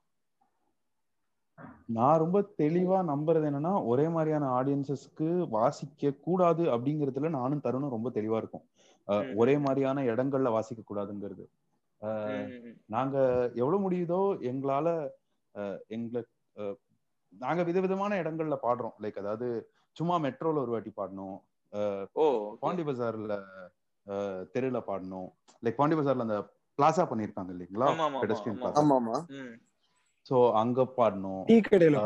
[1.88, 8.36] நான் ரொம்ப தெளிவா நம்புறது என்னன்னா ஒரே மாதிரியான ஆடியன்சஸ்க்கு வாசிக்க கூடாது அப்படிங்கறதுல நானும் தருணும் ரொம்ப தெளிவா
[8.36, 8.64] இருக்கும்.
[9.36, 11.44] ஒரே மாதிரியான இடங்கள்ல வாசிக்க கூடாதுங்கிறது.
[12.88, 13.16] நாங்க
[13.54, 14.88] எவ்வளவு முடியுதோ எங்களால
[15.54, 16.22] அஹ், எங்களை
[17.32, 18.96] நாங்க விதவிதமான இடங்கள்ல பாடுறோம்.
[19.00, 19.46] லைக் அதாவது
[19.96, 21.36] சும்மா மெட்ரோல ஒரு வாட்டி பாடணும்.
[22.62, 23.34] பாண்டி பஜார்ல
[24.54, 25.28] தெருல பாடணும்.
[25.62, 26.38] லைக் பாண்டி பஜார்ல அந்த
[26.78, 27.88] பிளாசா பண்ணிருக்காங்க இல்லைங்களா?
[27.88, 28.60] ஆமா, ஆமா, பெடஸ்ட்ரியன்
[30.28, 31.42] சோ அங்க பாடணும்.
[31.50, 31.96] டீ கடையில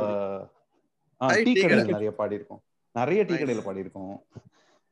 [1.47, 1.93] டீ கடையில கடை.
[1.95, 2.63] நிறைய பாடியிருக்கோம்.
[2.95, 3.35] நிறைய டீ.
[3.35, 4.15] கடையில பாடியிருக்கோம்.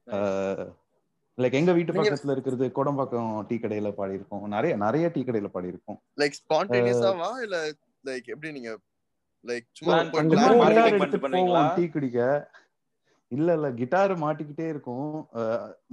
[0.06, 0.66] Nice.
[1.38, 4.44] லைக் எங்க வீட்டு பக்கத்துல இருக்கிறது கோடம்பாக்கம் டீ கடையில பாடியிருக்கோம்.
[4.54, 5.98] நிறைய நிறைய டீ கடையில பாடியிருக்கோம்.
[6.20, 7.56] லைக் ஸ்பான்டேனியஸாவா இல்ல
[8.08, 8.70] லைக் எப்படி நீங்க
[9.44, 9.96] லைக் சும்மா
[11.76, 12.20] டீ குடிக்க.
[13.32, 15.28] இல்ல இல்ல கிட்டார் மாட்டிக்கிட்டே இருக்கும்.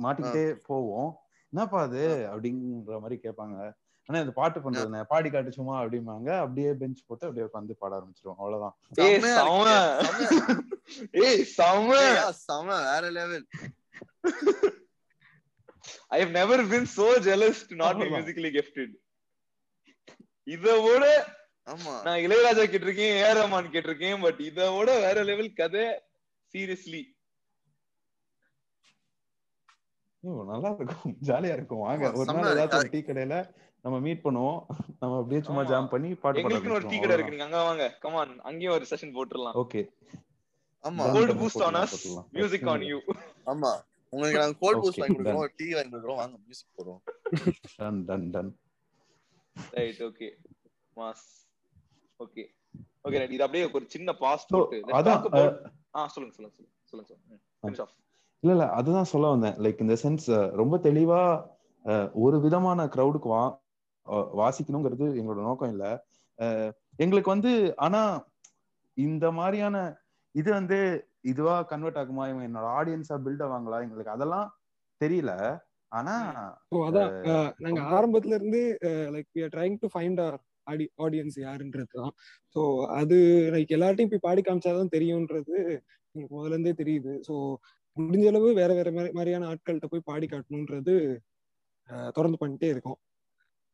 [0.04, 1.12] மாட்டிக்கிட்டே போவோம்.
[1.54, 2.04] என்னப்பா அது?
[2.34, 3.58] அப்படிங்கிற மாதிரி கேட்பாங்க.
[4.10, 6.30] ஆனா இந்த பாட்டு பண்றதுனே பாடி காட்டு சும்மா அப்படிம்பாங்க.
[6.46, 8.76] அப்படியே பெஞ்ச் போட்டு அப்படியே உட்காந்து பாட ஆரம்பிச்சிருவோம் அவ்வளவுதான்.
[9.06, 9.68] ஏய் செம.
[11.28, 12.00] ஏய் செம
[12.46, 13.46] செம வேற level
[16.16, 18.20] I have never been so jealous to not be அவ்வளவுதான்.
[18.20, 18.92] musically gifted.
[20.56, 21.06] இத விட
[21.68, 21.94] ஆமா.
[22.06, 25.86] நான் இளையராஜா கேட்டிருக்கேன் ஏ ரஹ்மான் கேட்டிருக்கேன் பட் இத விட வேற லெவல் கதை
[26.54, 27.04] சீரியஸ்லி
[30.52, 31.14] நல்லா இருக்கும்.
[31.30, 31.82] ஜாலியா இருக்கும்.
[31.86, 32.92] வாங்க ஒரு நாள் இருக்கு.
[32.94, 33.38] டீ கடையில
[33.84, 34.60] நம்ம மீட் பண்ணுவோம்.
[35.00, 35.64] நம்ம அப்படியே சும்மா.
[35.72, 37.86] ஜாம் பண்ணி பாட்டு பாட எங்களுக்குன்னு ஒரு டீ கடை இருக்கு நீங்க அங்க வாங்க.
[38.04, 39.56] கமான் அங்கேயும் ஒரு செஷன் போட்டுடலாம்.
[39.64, 39.82] ஓகே
[40.84, 41.04] ஆமா.
[41.16, 41.96] Cold boost on us.
[42.38, 43.00] Music on you
[43.54, 43.72] ஆமா.
[44.14, 45.54] உங்களுக்கு நாங்க கோல்ட் பூஸ்ட் வாங்கி கொடுக்குறோம்.
[45.60, 46.20] டீ வாங்கி கொடுக்குறோம்.
[46.22, 47.02] வாங்க மியூசிக் போடுறோம்.
[47.80, 48.52] Done done done
[49.78, 50.30] right okay
[51.00, 51.26] mass
[52.20, 52.44] okay
[53.06, 55.20] okay right இது அப்படியே ஒரு சின்ன பாஸ் போட்டு அதான்,
[55.98, 57.10] ஆ சொல்லுங்க சொல்லுங்க சொல்லுங்க சொல்லுங்க
[57.64, 57.90] சொல்லுங்க.
[58.44, 59.58] இல்ல இல்ல அதுதான் சொல்ல வந்தேன்.
[59.64, 60.26] லைக் இந்த சென்ஸ்
[60.62, 61.20] ரொம்ப தெளிவா
[62.26, 63.44] ஒரு விதமான க்ரௌடுக்கு வா
[64.38, 65.86] வாசிக்கணுங்கிறது எங்களோட நோக்கம் இல்ல.
[66.40, 68.02] அஹ், எங்களுக்கு வந்து ஆனா
[68.98, 69.78] இந்த மாதிரியான
[70.36, 70.78] இது வந்து
[71.26, 72.24] இதுவா கன்வெர்ட் ஆகுமா?
[72.30, 73.78] இவங்க என்னோட ஆடியன்ஸா பில்ட் ஆவாங்களா?
[73.86, 74.48] எங்களுக்கு அதெல்லாம்
[75.02, 75.32] தெரியல.
[75.92, 76.14] ஆனா
[76.72, 77.12] So, அதான்.
[77.60, 78.62] நாங்க ஆரம்பத்துல இருந்து
[79.14, 80.36] like we are trying to find our
[80.68, 82.14] ஆடி ஆடியன்ஸ் யாருன்றது தான்
[82.56, 82.62] ஸோ
[82.98, 83.16] அது
[83.54, 85.56] லைக் எல்லார்ட்டையும் போய் பாடி காமிச்சாதான் தெரியும்ன்றது
[86.16, 87.14] எனக்கு முதல்ல இருந்தே தெரியுது.
[87.28, 87.34] ஸோ
[87.98, 90.96] முடிஞ்ச அளவு வேற வேற மாதிரி- மாதிரியான ஆட்கள்கிட்ட போய் பாடி காட்டணுன்றது
[91.90, 92.98] அஹ், தொடர்ந்து பண்ணிட்டே இருக்கோம்.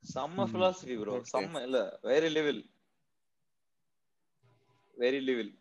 [0.04, 1.16] செம்ம philosophy ப்ரோ.
[1.32, 2.62] செம்ம இல்ல வேற லெவல்
[4.98, 5.52] வெரி லெவல்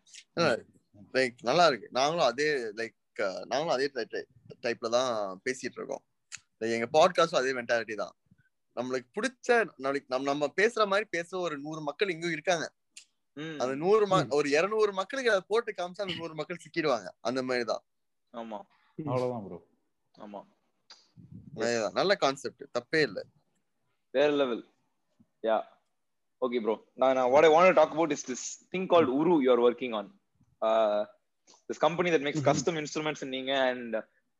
[1.13, 1.87] லைக் நல்லா இருக்கு.
[1.97, 2.47] நாங்களும் அதே
[2.79, 2.95] லைக்
[3.51, 3.87] நாங்களும் அதே
[4.65, 5.11] டைப்ல தான்
[5.45, 6.03] பேசிட்டு இருக்கோம்.
[6.61, 8.13] Like, எங்க பாட்காஸ்டும் அதே மென்டாலிட்டி தான்.
[8.77, 9.49] நம்மளுக்கு பிடிச்ச
[9.85, 12.65] நாளைக்கு நம்ம நம்ம பேசுற மாதிரி பேச ஒரு நூறு மக்கள் இங்க இருக்காங்க.
[13.61, 14.05] அந்த நூறு
[14.37, 17.09] ஒரு இருநூறு மக்களுக்கு அதை போட்டு காமிச்சா அந்த நூறு மக்கள் சிக்கிடுவாங்க.
[17.21, 17.83] அந்த மாதிரி தான்.
[18.33, 18.59] ஆமா.
[18.99, 19.59] அவ்வளவுதான் ப்ரோ
[20.15, 20.41] ஆமா.
[21.99, 23.19] நல்ல கான்செப்ட் தப்பே இல்ல.
[24.13, 24.63] வேற லெவல்
[25.43, 25.57] யா
[26.41, 29.35] ஓகே ப்ரோ நான் நான் what i want to talk about is this thing called uru
[29.45, 30.05] you are working on
[30.61, 31.01] uh
[31.69, 32.47] this company that makes Mhm.
[32.49, 33.91] custom instruments நீங்க and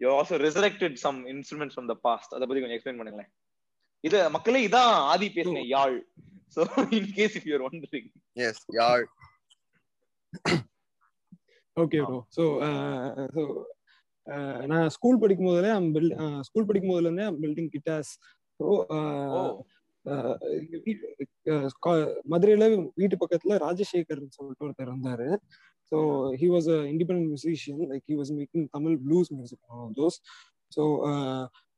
[0.02, 3.32] you also resurrected some instruments from the past அத பத்தி கொஞ்சம் explain பண்ணுங்களேன்
[4.04, 5.98] இது மக்களே இதான் ஆதி பேசின யாழ்
[6.56, 6.62] so
[6.98, 8.08] in case if you are wondering
[8.48, 9.06] yes yazh
[11.78, 12.44] okay bro so
[13.36, 13.42] so
[14.72, 15.70] நான் ஸ்கூல் படிக்கும் போதுல
[16.48, 18.39] ஸ்கூல் படிக்கும் போதுல இருந்தே பில்டிங் கிட்டாஸ் oh
[22.34, 22.66] மதுரையில
[23.02, 25.28] வீட்டு பக்கத்துல ராஜசேகர்னு சொல்லிட்டு ஒருத்தர் இருந்தாரு.
[25.92, 25.98] So
[26.42, 29.64] he was a independent musician like he was making Tamil blues music
[30.00, 30.18] those
[30.72, 30.84] so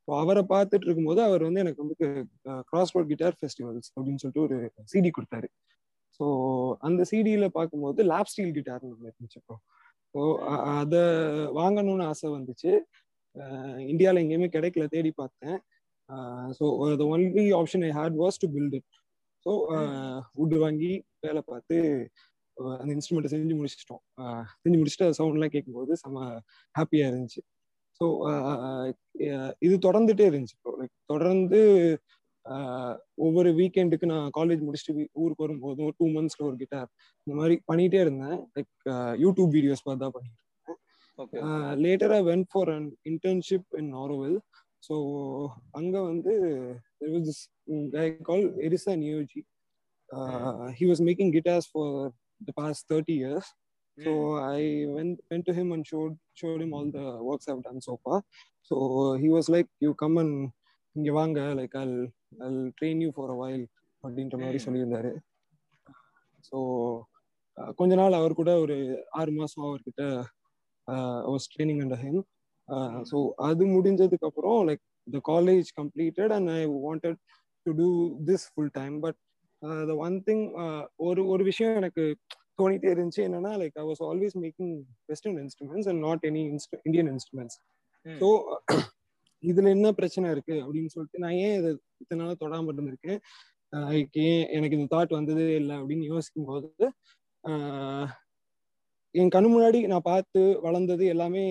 [0.08, 1.96] அவரை பார்த்துட்டு இருக்கும்போது அவர் வந்து எனக்கு வந்து
[2.70, 4.56] கிராஸ் ரோட் கிட்டார் ஃபெஸ்டிவல்ஸ் அப்படின்னு சொல்லிட்டு ஒரு
[4.92, 5.48] சிடி கொடுத்தாரு.
[6.20, 6.24] ஸோ
[6.88, 9.56] அந்த சிடியில பார்க்கும்போது லேப் ஸ்டீல் கிட்டார்னு ஒன்று இருந்துச்சு இப்போ
[10.14, 10.20] ஸோ
[10.80, 11.02] அதை
[11.60, 12.70] வாங்கணும்னு ஆசை வந்துச்சு.
[13.92, 15.56] இந்தியாவில் எங்கேயுமே கிடைக்கல தேடி பார்த்தேன்.
[16.58, 16.64] So
[17.00, 18.88] the only option I had was to build it
[19.46, 19.52] so
[20.38, 20.92] wood வாங்கி
[21.26, 21.76] வேலை பார்த்து
[22.80, 24.02] அந்த இன்ஸ்ட்ருமெண்ட்டை செஞ்சு முடிச்சிட்டோம்.
[24.62, 26.24] செஞ்சு முடிச்சுட்டு அது சவுண்ட்லாம் கேட்கும்போது செம்ம
[26.74, 27.40] ஹாப்பியாக இருந்துச்சு.
[28.00, 28.04] ஸோ
[29.66, 31.60] இது தொடர்ந்துட்டே இருந்துச்சு லைக் தொடர்ந்து
[33.24, 36.88] ஒவ்வொரு வீக்கெண்டுக்கு நான் காலேஜ் முடிச்சுட்டு ஊருக்கு வரும்போதும் டூ மந்த்ஸ்ல ஒரு கிட்டார்
[37.26, 38.38] இந்த மாதிரி பண்ணிட்டே இருந்தேன்.
[38.56, 38.72] லைக்
[39.24, 40.40] யூடியூப் வீடியோஸ் பார்த்து தான் பண்ணிட்டு
[41.18, 41.40] okay
[41.84, 44.36] later I went for an internship in Auroville
[44.82, 44.94] so
[45.78, 46.34] அங்க வந்து
[47.00, 47.40] there was this
[47.94, 49.40] guy called Erisa Nioji.
[50.10, 51.86] Uh, he was making guitars for
[52.40, 53.46] the past 30 years.
[53.98, 54.10] So
[54.56, 54.60] I
[54.96, 58.18] went went to him and showed showed him all the works I've done so far.
[58.70, 58.74] So
[59.22, 60.34] he was like, "You come and
[60.96, 61.98] இங்க வாங்க like I'll
[62.44, 63.64] I'll train you for a while
[64.04, 64.66] அப்படின்ற மாதிரி Hmm.
[64.66, 65.12] சொல்லியிருந்தாரு
[66.48, 66.56] so
[67.78, 68.76] கொஞ்ச நாள் அவர் கூட ஒரு
[69.20, 70.02] ஆறு மாசம் அவர்கிட்ட
[71.32, 72.20] was training under him
[73.10, 77.18] so அது முடிஞ்சதுக்கு அப்புறம் like the college completed and I wanted
[77.66, 77.88] to do
[78.24, 79.18] this full time but
[79.86, 80.44] the one thing
[81.00, 82.04] ஒரு ஒரு விஷயம் எனக்கு
[82.62, 84.72] தோணிட்டே இருந்துச்சு என்னன்னா like I was always making
[85.08, 86.42] western instruments and not any
[86.84, 87.58] Indian instruments
[88.06, 88.28] so
[89.42, 91.70] இதுல என்ன பிரச்சனை இருக்கு அப்படின்னு சொல்லிட்டு நான் ஏன் இதை
[92.00, 93.20] இத்தனை நாளா தொடாம இருந்திருக்கேன்?
[93.72, 96.68] like ஏன் எனக்கு இந்த தாட் வந்ததே இல்லை அப்படின்னு யோசிக்கும் போது
[99.14, 101.44] என் கண்ணு முன்னாடி நான் பார்த்து வளர்ந்தது எல்லாமே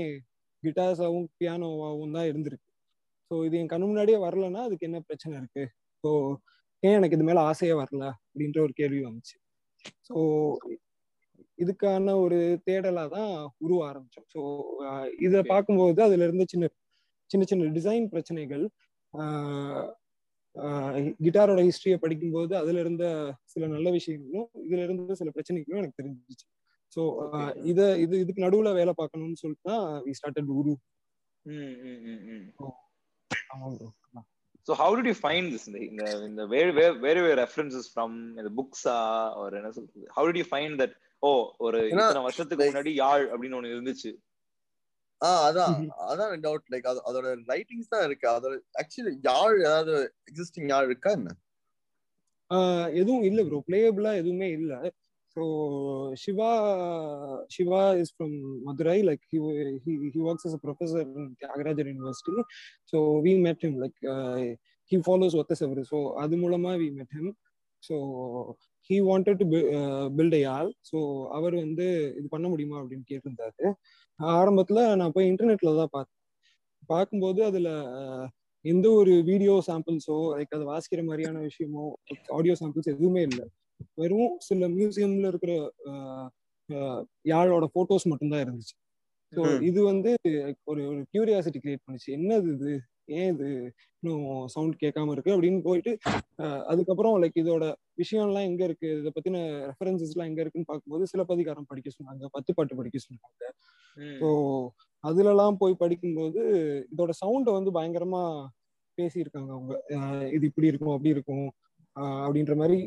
[0.63, 2.67] கிட்டார்ஸாவும் பியானோவாகவும் தான் இருந்திருக்கு.
[3.31, 5.63] ஸோ இது என் கண்ணு முன்னாடியே வரலன்னா அதுக்கு என்ன பிரச்சனை இருக்கு?
[6.03, 6.09] ஸோ
[6.83, 8.03] ஏன் எனக்கு இது மேல ஆசையே வரல?
[8.25, 9.35] அப்படின்ற ஒரு கேள்வி வந்துச்சு.
[10.09, 10.17] ஸோ
[11.59, 13.31] இதுக்கான ஒரு தேடலா தான்
[13.65, 14.27] உருவ ஆரம்பிச்சோம்.
[14.35, 14.41] ஸோ
[15.27, 15.41] இதை.
[15.53, 16.67] பார்க்கும்போது அதுல இருந்து சின்ன
[17.29, 18.63] சின்ன சின்ன டிசைன் பிரச்சனைகள்
[21.25, 23.05] கிட்டாரோட ஹிஸ்டரியை படிக்கும்போது அதுல இருந்த
[23.53, 26.45] சில நல்ல விஷயங்களும் இதுல இருந்த சில பிரச்சனைகளும் எனக்கு தெரிஞ்சிச்சு.
[26.95, 27.43] So Okay.
[27.71, 30.73] இத இது இதுக்கு நடுவுல வேலை பார்க்கணும்னு சொல்லிட்டு தான் வி ஸ்டார்டட் உரு
[31.45, 32.47] ம், ம், ம், ம்.
[33.53, 33.89] ஆமாம் bro.
[34.67, 35.63] So how did you find this?
[35.67, 38.81] in the, in the, in the where where where were references from in the books
[38.95, 40.09] uh, or என்ன சொல்றது?
[40.15, 40.91] How did you find that
[41.23, 44.11] oh ஒரு இத்தனை வருஷத்துக்கு முன்னாடி யாழ் அப்படின்னு ஒண்ணு இருந்துச்சு.
[45.21, 45.75] ஆஹ் அதான்.
[46.11, 48.27] அதான் டவுட் லைக் அது அதோட ரைட்டிங்ஸ் தான் இருக்கு.
[48.37, 49.95] அதோட ஆக்சுவலி யாழ் ஏதாவது
[50.29, 51.33] எக்ஸிஸ்டிங் யாழ் இருக்கா என்ன?
[53.01, 54.79] எதுவும் இல்லை ப்ரோ பிளேயபிளா எதுவுமே இல்லை.
[55.35, 55.43] So
[56.21, 56.49] Shiva
[57.55, 58.33] Shiva is from
[58.67, 59.37] Madurai like he
[59.85, 61.03] he works works as a professor
[61.41, 62.43] Thiagarajar university
[62.91, 63.99] so we met met like
[64.91, 67.27] he follows ஒத்த follows ஸோ அது மூலமா we met him.
[67.83, 67.95] So
[68.89, 69.45] he wanted to
[70.17, 70.97] build I all so
[71.37, 71.85] அவர் வந்து
[72.19, 72.77] இது பண்ண முடியுமா?
[72.81, 73.63] அப்படின்னு கேட்டிருந்தாரு.
[74.19, 76.17] ஆரம்பத்துல நான் போய் இன்டர்நெட்ல தான் பார்த்தேன்
[76.91, 77.69] பார்க்கும்போது அதுல
[78.65, 81.83] எந்த ஒரு வீடியோ சாம்பிள்ஸோ லைக் அதை வாசிக்கிற மாதிரியான விஷயமோ
[82.37, 83.45] ஆடியோ சாம்பிள்ஸ் எதுவுமே இல்லை.
[84.01, 85.53] வெறும் சில மியூசியம்ல இருக்கிற
[87.31, 88.75] யாழோட போட்டோஸ் மட்டும்தான் இருந்துச்சு.
[89.33, 89.41] ஸோ.
[89.69, 90.11] இது வந்து
[90.71, 92.09] ஒரு ஒரு கியூரியாசிட்டி கிரியேட் பண்ணுச்சு.
[92.17, 92.71] என்னது இது?
[93.19, 93.47] ஏன் இது?
[94.03, 95.91] இன்னும் சவுண்ட் கேட்காம இருக்கு அப்படின்னு போயிட்டு
[96.71, 97.65] அதுக்கப்புறம் லைக் இதோட
[98.01, 98.89] விஷயம்லாம் எங்க இருக்கு?
[99.01, 103.43] இதை பத்தின ரெஃபரன்சஸ் எல்லாம் எங்க இருக்குன்னு பார்க்கும்போது சிலப்பதிகாரம் படிக்க சொன்னாங்க பத்து பாட்டு படிக்க சொன்னாங்க.
[104.21, 104.29] ஸோ
[105.03, 106.41] அதுலலாம் போய் படிக்கும்போது
[106.93, 108.23] இதோட சவுண்டை வந்து பயங்கரமா
[108.97, 109.73] பேசியிருக்காங்க அவங்க.
[110.35, 111.47] இது இப்படி இருக்கும் அப்படி இருக்கும்.
[111.95, 112.79] அப்படின்ற மாதிரி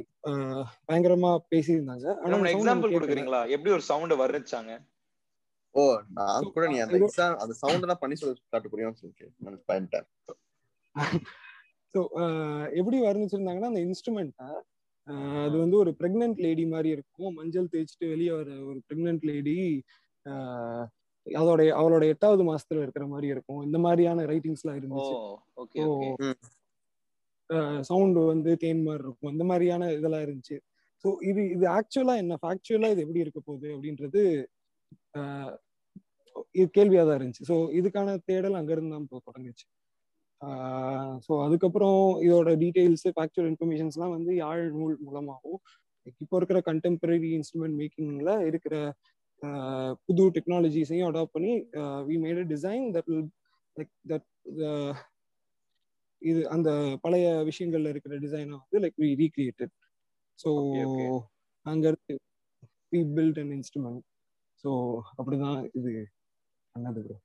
[0.89, 2.07] பயங்கரமா பேசியிருந்தாங்க.
[2.23, 2.95] ஆனா எக்ஸாம்பிள்.
[2.97, 3.41] கொடுக்குறீங்களா?
[3.55, 4.75] எப்படி ஒரு சவுண்ட வர்ணிச்சாங்க?
[5.75, 5.83] ஓ
[6.17, 8.99] நான் கூட நீ அந்த எக்ஸாம் அந்த சவுண்ட் எல்லாம் பண்ணி சொல்ல காட்ட புரியும்?
[9.01, 10.07] சொல்லி நான் பண்ணிட்டேன்
[11.95, 12.01] ஸோ
[12.79, 14.49] எப்படி வர்ணிச்சிருந்தாங்கன்னா அந்த இன்ஸ்ட்ருமெண்ட்டை
[15.45, 17.33] அது வந்து ஒரு பிரெக்னென்ட் லேடி மாதிரி இருக்கும்.
[17.39, 19.57] மஞ்சள் தேய்ச்சிட்டு வெளியே வர ஒரு பிரெக்னென்ட் லேடி
[21.27, 23.61] அதோட அவளோட எட்டாவது மாசத்துல இருக்கிற மாதிரி இருக்கும்.
[23.67, 25.15] இந்த மாதிரியான ரைட்டிங்ஸ் எல்லாம் இருந்துச்சு.
[25.63, 26.31] ஓகே ஓகே
[27.89, 29.33] சவுண்டு வந்து தேன் மாதிரி இருக்கும்.
[29.35, 30.57] இந்த மாதிரியான இதெல்லாம் இருந்துச்சு.
[31.05, 32.35] ஸோ இது இது ஆக்சுவலா என்ன?
[32.43, 34.23] ஃபேக்சுவலா இது எப்படி இருக்க போகுது அப்படின்றது
[36.55, 37.47] இது கேள்வியாக தான் இருந்துச்சு.
[37.51, 39.67] ஸோ இதுக்கான தேடல் அங்கேருந்து தான் இப்போ தொடங்குச்சு.
[41.27, 45.61] ஸோ அதுக்கப்புறம் இதோட டீட்டெயில்ஸு ஃபேக்சுவல் இன்ஃபர்மேஷன்ஸ்லாம் வந்து யாழ் நூல் மூலமாகவும்
[46.21, 48.75] இப்போ இருக்கிற கண்டெம்பரரி இன்ஸ்ட்ருமெண்ட் மேக்கிங்ல இருக்கிற
[50.09, 51.53] புது டெக்னாலஜிஸையும் அடாப்ட் பண்ணி
[52.09, 53.29] we made a design that will
[53.77, 54.29] like that
[56.25, 56.69] இது அந்த
[57.03, 59.73] பழைய விஷயங்கள்ல இருக்கிற டிசைனை வந்து லைக் வி ரீக்ரியேட்டட்
[60.39, 60.51] ஸோ.
[61.67, 62.15] அங்க இருந்து
[62.93, 64.03] we build an instrument
[64.65, 64.71] so
[65.19, 65.93] அப்படிதான் இது
[66.75, 67.19] பண்ணது bro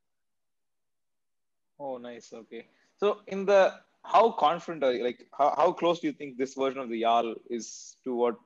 [4.38, 5.04] confident are you?
[5.04, 7.66] Like, how, how close do you think this version of the Yal is
[8.06, 8.38] to what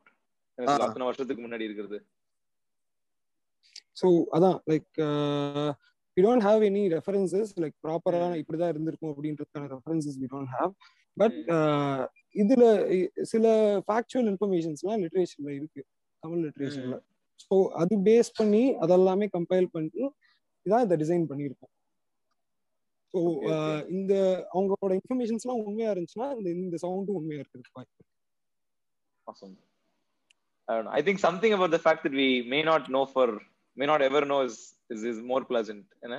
[0.58, 0.88] என்ன சொல்ல, Ah.
[0.88, 1.98] அத்தனை வருஷத்துக்கு முன்னாடி இருக்கிறது
[4.02, 5.00] ஸோ அதான் like
[6.18, 8.40] we don't have any references like ப்ராப்பரான Mm.
[8.42, 10.72] இப்படிதான் இருந்திருக்கும் அப்படின்றதுக்கான references we don't have
[11.18, 11.38] but
[12.36, 12.64] இதுல
[13.32, 13.46] சில
[13.88, 15.82] ஃபேக்சுவல் இன்ஃபர்மேஷன்ஸ்லாம் லிட்ரேச்சர்ல இருக்கு
[16.24, 16.98] தமிழ் லிட்ரேச்சர்ல
[17.44, 20.04] ஸோ அது பேஸ் பண்ணி அதெல்லாமே கம்பைல் பண்ணி
[20.66, 21.72] இதான் இதை டிசைன் பண்ணியிருக்கோம்
[23.14, 23.20] ஸோ.
[23.96, 24.14] இந்த
[24.54, 28.02] அவங்களோட இன்ஃபர்மேஷன்ஸ்லாம் உண்மையா இருந்துச்சுன்னா இந்த இந்த சவுண்டும் உண்மையா இருக்கிறதுக்கு வாய்ப்பு
[29.28, 29.52] Awesome.
[30.68, 30.94] I don't know.
[30.94, 33.26] I think something about the fact that we may not know for
[33.78, 34.56] may not ever know is
[34.94, 35.86] is, is more pleasant.
[36.06, 36.18] என்ன?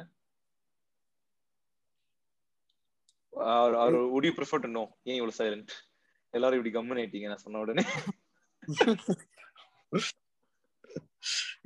[3.33, 4.87] Or, or would you prefer to know?
[5.09, 5.71] ஏன் இவ்வளவு silent?
[6.35, 7.85] எல்லாரும் இப்படி கம்முன்னு ஆயிட்டீங்க நான் சொன்ன உடனே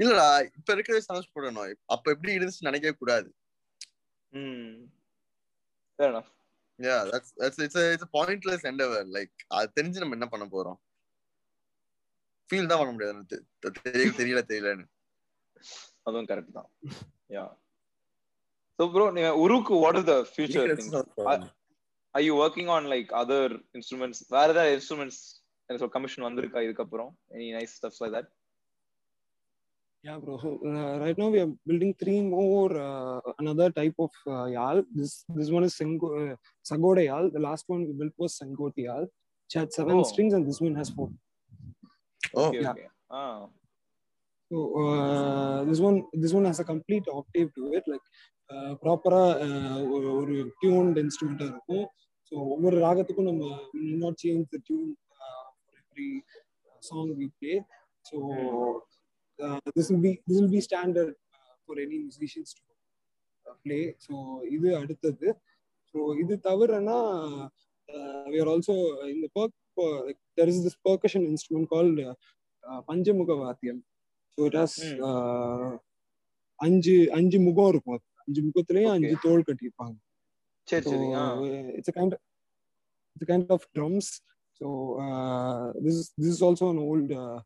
[0.03, 0.27] இல்லடா
[0.59, 3.29] இப்ப இருக்கிறது சந்தோஷப்படணும் அப்ப எப்படி இருந்துச்சு நினைக்கவே கூடாது
[4.33, 4.75] ம்
[5.99, 6.29] fair enough.
[6.79, 10.45] yeah that's that's it's a it's a pointless endeavor like அது தெரிஞ்சு நம்ம என்ன பண்ண
[10.55, 10.79] போறோம்
[12.51, 13.41] ஃபீல் தான் பண்ண முடியாது
[14.21, 14.87] தெரியல தெரியலன்னு
[16.07, 16.69] அதுவும் கரெக்ட் தான்
[17.37, 17.45] யா
[18.79, 20.91] so bro நீங்க உருக்கு what is the future thing
[22.17, 23.43] are you working on like other
[23.79, 25.19] instruments வேற ஏதாவது instruments
[25.71, 28.29] எனக்கு கமிஷன் வந்திருக்கா இதுக்கப்புறம் any nice stuff like that
[30.05, 30.35] Yeah, bro.
[30.71, 34.79] Uh, right now we are building three more uh, another type of uh, yal.
[34.99, 36.35] This this one is Sengo, uh,
[36.69, 37.25] Sagoda yal.
[37.37, 39.03] The last one we built was Sangoti yal,
[39.43, 40.07] which had seven Oh.
[40.11, 41.09] strings, and this one has four.
[42.35, 42.71] Oh Okay, Yeah.
[42.75, 42.87] okay.
[43.11, 43.39] Ah.
[44.51, 44.59] So
[45.69, 48.07] this one this one one a complete complete to it like
[48.83, 49.49] ப்ராப்பராக
[49.95, 51.85] ஒரு ஒரு tuned இன்ஸ்ட்ருமெண்ட்டாக இருக்கும்.
[52.33, 53.45] So ஒவ்வொரு ராகத்துக்கும் நம்ம
[54.03, 54.89] not change the tune
[55.81, 56.09] every
[56.83, 57.55] song we play
[58.05, 58.17] so
[59.77, 61.15] this will be this will be standard
[61.63, 62.65] for any musicians to
[63.65, 64.15] play so
[64.57, 65.29] இது அடுத்தது.
[65.95, 66.97] ஸோ இது தவிரனா
[68.33, 68.75] வி ஆர் ஆல்சோ
[69.15, 69.57] இந்த work
[70.39, 72.05] there is this percussion instrument called
[72.89, 73.81] Panchamukha Vadhyam
[74.39, 75.77] so it has Hmm.
[76.61, 77.99] அஞ்சு அஞ்சு முகம் இருக்கும்.
[78.23, 79.11] அஞ்சு முகத்திலயும் அஞ்சு.
[79.25, 79.97] தோல் கட்டியிருப்பாங்க
[80.69, 81.45] சரி so சரி ஆ uh,
[81.79, 82.21] it's a kind of
[83.17, 84.07] it's a kind of drums
[84.61, 84.67] so
[85.05, 87.39] uh, this is this is also an old uh,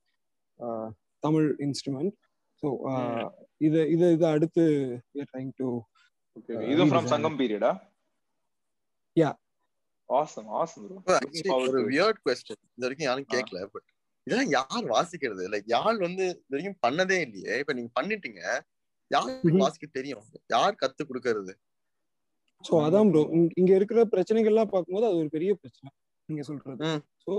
[0.60, 0.86] uh,
[1.22, 2.12] tamil instrument
[2.62, 3.24] so uh,
[3.60, 4.64] இது இது இது அடுத்து
[5.12, 5.68] we are trying to
[6.36, 6.68] Okay, Uh, okay.
[6.72, 7.08] இதுவும் from.
[7.12, 7.72] Sangam பீரியடா
[9.16, 9.34] Yeah.
[10.08, 10.86] Awesome awesome
[11.58, 13.28] ஒரு weird question இது வரைக்கும் யாரும்.
[13.34, 13.88] கேட்கல பட்
[14.26, 15.44] இதெல்லாம் யார் வாசிக்கிறது?
[15.52, 17.54] லைக் யார் வந்து வரைக்கும் பண்ணதே இல்லையே.
[17.62, 18.42] இப்ப நீங்க பண்ணிட்டீங்க.
[19.10, 19.62] யாருக்கு.
[19.64, 20.24] வாசிக்க தெரியும்?
[20.54, 21.52] யார் கத்து கொடுக்கறது?
[22.64, 23.22] ஸோ அதான் ப்ரோ
[23.60, 25.88] இங்க இருக்கிற பிரச்சனைகள்லாம் பார்க்கும்போது அது ஒரு பெரிய பிரச்சனை
[26.28, 26.90] நீங்க சொல்றது.
[27.24, 27.32] So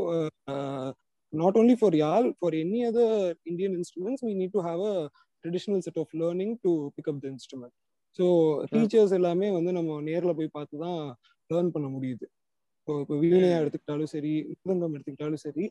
[1.34, 3.14] not only for yaal for any other
[3.52, 4.96] Indian instruments we need to have a
[5.44, 7.76] traditional set of learning to pick up the instrument
[8.20, 8.26] so
[8.74, 11.00] teachers எல்லாமே வந்து நம்ம நேர்ல போய் பார்த்து தான்
[11.50, 12.26] லேர்ன் பண்ண முடியுது.
[12.88, 15.66] ஸோ இப்போ வீணையா எடுத்துக்கிட்டாலும் சரி மிருதங்கம் எடுத்துக்கிட்டாலும் சரி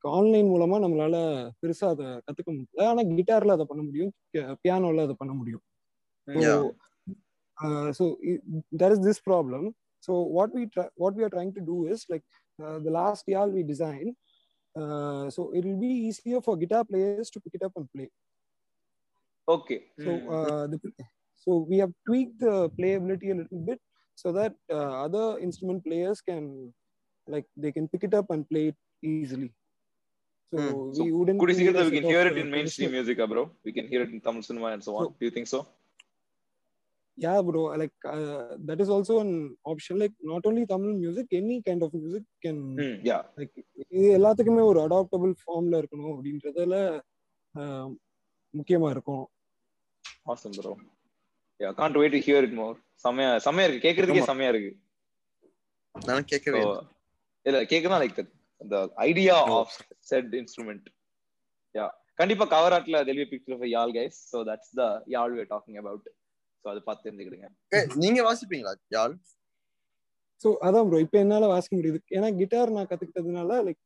[0.00, 1.16] ஆன்லைன் மூலமா நம்மளால
[1.60, 4.12] பெருசா அதை கத்துக்க முடியல ஆனா கிட்டார்ல அதை பண்ண முடியும்
[4.64, 5.64] பியானோல அதை பண்ண முடியும்
[7.64, 7.92] uh,
[9.24, 9.74] problem.
[10.00, 12.22] So what we try, what we are trying to do is like
[12.64, 14.14] uh, the last year we designed.
[14.76, 18.08] Uh, so it will be easier for guitar players to pick it up and play.
[19.54, 20.78] Okay So uh, the,
[21.34, 23.80] so we have tweaked the playability a little bit
[24.14, 26.74] so that uh, other instrument players can
[27.26, 29.50] like they can pick it up and play it easily.
[30.52, 30.68] So Hmm.
[30.94, 31.38] So, we wouldn't.
[31.40, 33.50] Could you a that we can hear it uh, in mainstream music, ah, bro?
[33.64, 35.04] We can hear it in Tamil cinema and so on.
[35.04, 35.60] So- Do you think so?
[37.18, 39.30] yeah bro like uh, that is also an
[39.64, 43.22] option like not only tamil music any kind of music can Hmm, yeah.
[43.40, 43.54] like
[43.94, 46.76] இது எல்லாத்துக்குமே ஒரு adaptable ஃபார்ம்ல இருக்கணும் அப்படின்றதுல
[48.54, 49.24] முக்கியமா இருக்கும்
[50.26, 50.72] Awesome, bro.
[51.60, 52.74] Yeah, can't wait to hear it more.
[53.04, 54.24] செமையா செமையா இருக்கு கேக்குறதுக்கே.
[54.30, 54.72] செமையா இருக்கு
[55.94, 56.72] நான் கேட்கவே So,
[57.46, 57.60] இல்லை.
[57.72, 58.20] கேக்குதான் like
[58.60, 59.36] the idea.
[59.56, 59.74] Of
[60.10, 60.86] set instrument
[61.74, 61.86] yeah
[62.20, 65.76] கண்டிப்பா கவர் ஆட்ல தெளிவ picture of yaal guys so that's the yaal we are talking
[65.82, 66.02] about.
[66.64, 67.48] So அது பார்த்து தெரிஞ்சுக்கிடுங்க.
[68.04, 69.14] நீங்க வாசிப்பீங்களா யாழ்
[70.40, 72.00] ஸோ அதான் ப்ரோ இப்போ என்னால வாசிக்க முடியுது.
[72.16, 73.80] ஏன்னா கிட்டார் நான் கத்துக்கிட்டதுனால லைக்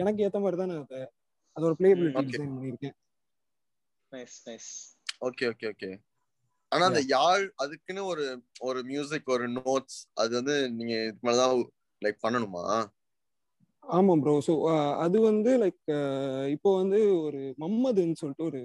[0.00, 1.00] எனக்கு ஏத்த மாதிரி தான் நான் அதை
[1.56, 2.30] அதோட பிளேபிலிட்டி okay.
[2.30, 2.96] டிசைன் பண்ணியிருக்கேன்.
[4.12, 4.70] Nice nice
[5.26, 5.90] okay okay okay
[6.72, 8.24] ஆனா அந்த யாழ் அதுக்குன்னு ஒரு
[8.68, 11.62] ஒரு மியூசிக் ஒரு நோட்ஸ் அது வந்து நீங்க இதுக்கு மேலதான்
[12.02, 12.64] லைக் பண்ணணுமா?
[13.86, 14.54] ஆமா ப்ரோ ஸோ
[14.96, 15.82] அது வந்து லைக்
[16.50, 18.60] இப்போ வந்து ஒரு மம்மதுன்னு சொல்லிட்டு ஒரு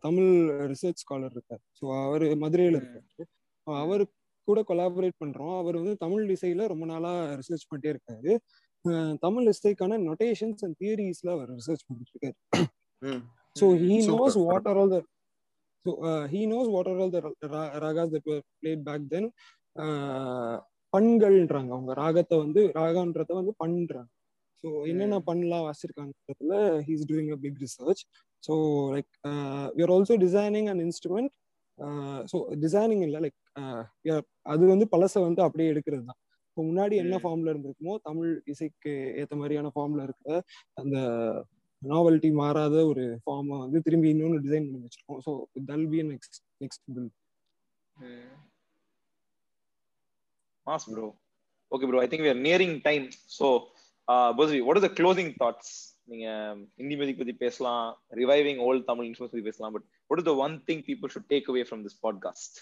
[0.00, 0.30] தமிழ்
[0.70, 1.62] ரிசர்ச் ஸ்காலர் இருக்கார்.
[1.78, 3.24] ஸோ அவர் மதுரையில இருக்காரு.
[3.64, 4.04] அவர்
[4.48, 5.58] கூட கொலாபரேட் பண்றோம்.
[5.58, 8.32] அவர் வந்து தமிழ் இசையில ரொம்ப நாளா ரிசர்ச் பண்ணிட்டே இருக்காரு.
[9.18, 12.36] தமிழ் இசைக்கான நொட்டேஷன்ஸ் அண்ட் தியரிஸ்ல அவர் ரிசர்ச் பண்ணிட்டு இருக்காரு
[13.02, 13.22] ம்.
[13.56, 14.12] So he Super.
[14.12, 15.00] knows what are all the
[15.86, 19.02] so uh, he knows what are all the ra- ra- ragas that were played back
[19.12, 19.24] then.
[19.76, 20.54] Uh,
[20.92, 21.92] பண்கள்ன்றாங்க அவங்க.
[21.92, 24.10] ராகத்தை வந்து ராகன்றத வந்து பண்றாங்க.
[24.64, 26.56] ஸோ என்னென்ன பண்ணலாம் வாசிருக்காங்கன்றதுல
[26.88, 28.02] he's doing a big research
[28.42, 28.54] so
[28.94, 29.10] like
[29.76, 31.32] we are also designing an instrument
[32.32, 33.38] so designing இல்லை like
[34.52, 36.18] அது வந்து பழசை வந்து அப்படியே எடுக்கிறது தான்.
[36.48, 37.14] இப்போ முன்னாடி என்ன.
[37.22, 40.32] ஃபார்ம்ல இருந்திருக்குமோ தமிழ் இசைக்கு ஏத்த மாதிரியான ஃபார்ம்ல இருக்கிற
[40.82, 40.96] அந்த
[41.82, 45.20] நாவல்ட்டி மாறாத ஒரு ஃபார்மை வந்து திரும்பி இன்னொன்று டிசைன் பண்ணி வச்சிருக்கோம்.
[45.26, 45.32] ஸோ
[45.70, 47.10] தல் be next next bill
[50.66, 51.08] mass bro
[51.72, 53.06] okay bro I think we are nearing time.
[53.38, 53.46] So
[54.08, 55.68] uh Bozri, what are the closing thoughts?
[56.04, 56.26] நீங்க
[56.76, 60.54] இந்தி மியூசிக் பத்தி பேசலாம் ரிவைவிங் ஓல்ட் தமிழ் இன்ஸ்ட்ருமெண்ட்ஸ் பத்தி பேசலாம் but what is the one
[60.66, 62.52] thing people should take away from this podcast?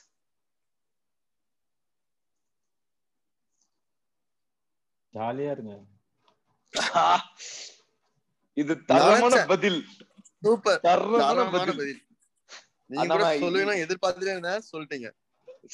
[5.14, 5.74] ஜாலியா இருங்க.
[8.56, 9.34] இது தரமான.
[9.46, 9.80] பதில்.
[10.44, 10.80] சூப்பர்.
[10.80, 11.82] தரமான பதில்.
[12.90, 15.08] நீங்க கூட நான் சொல்லுவீங்கன்னா எதிர்பார்த்துட்டே இருந்தேன் சொல்லிட்டீங்க.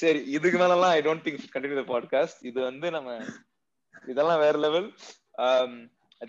[0.00, 3.10] சரி இதுக்கு மேலலாம் I don't think continue the podcast இது வந்து நம்ம
[4.12, 4.88] இதெல்லாம் வேற லெவல்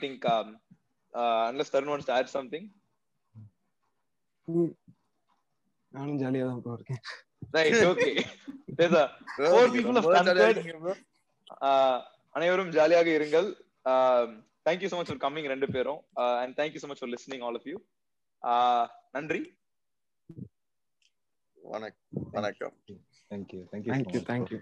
[0.02, 0.28] திங்க்
[5.92, 7.02] நானும் ஜாலியா தான் இருக்கேன்.
[7.56, 8.10] ரைட் ஓகே
[8.80, 9.02] பேசா
[9.38, 10.56] Four people have ரொம்ப jolly ஆ conquered.
[10.56, 10.94] இருக்கீங்க bro.
[12.36, 13.48] அனைவரும் ஜாலியாக இருங்கள்.
[14.68, 16.02] Thank you so much for coming ரெண்டு பேரும்.
[16.42, 17.78] And thank you so much for listening all of you
[19.18, 19.42] நன்றி.
[21.58, 22.28] வணக்கம்.
[22.38, 22.76] வணக்கம்
[23.32, 24.60] தேங்க்யூ தேங்க்யூ தேங்க்யூ தேங்க்யூ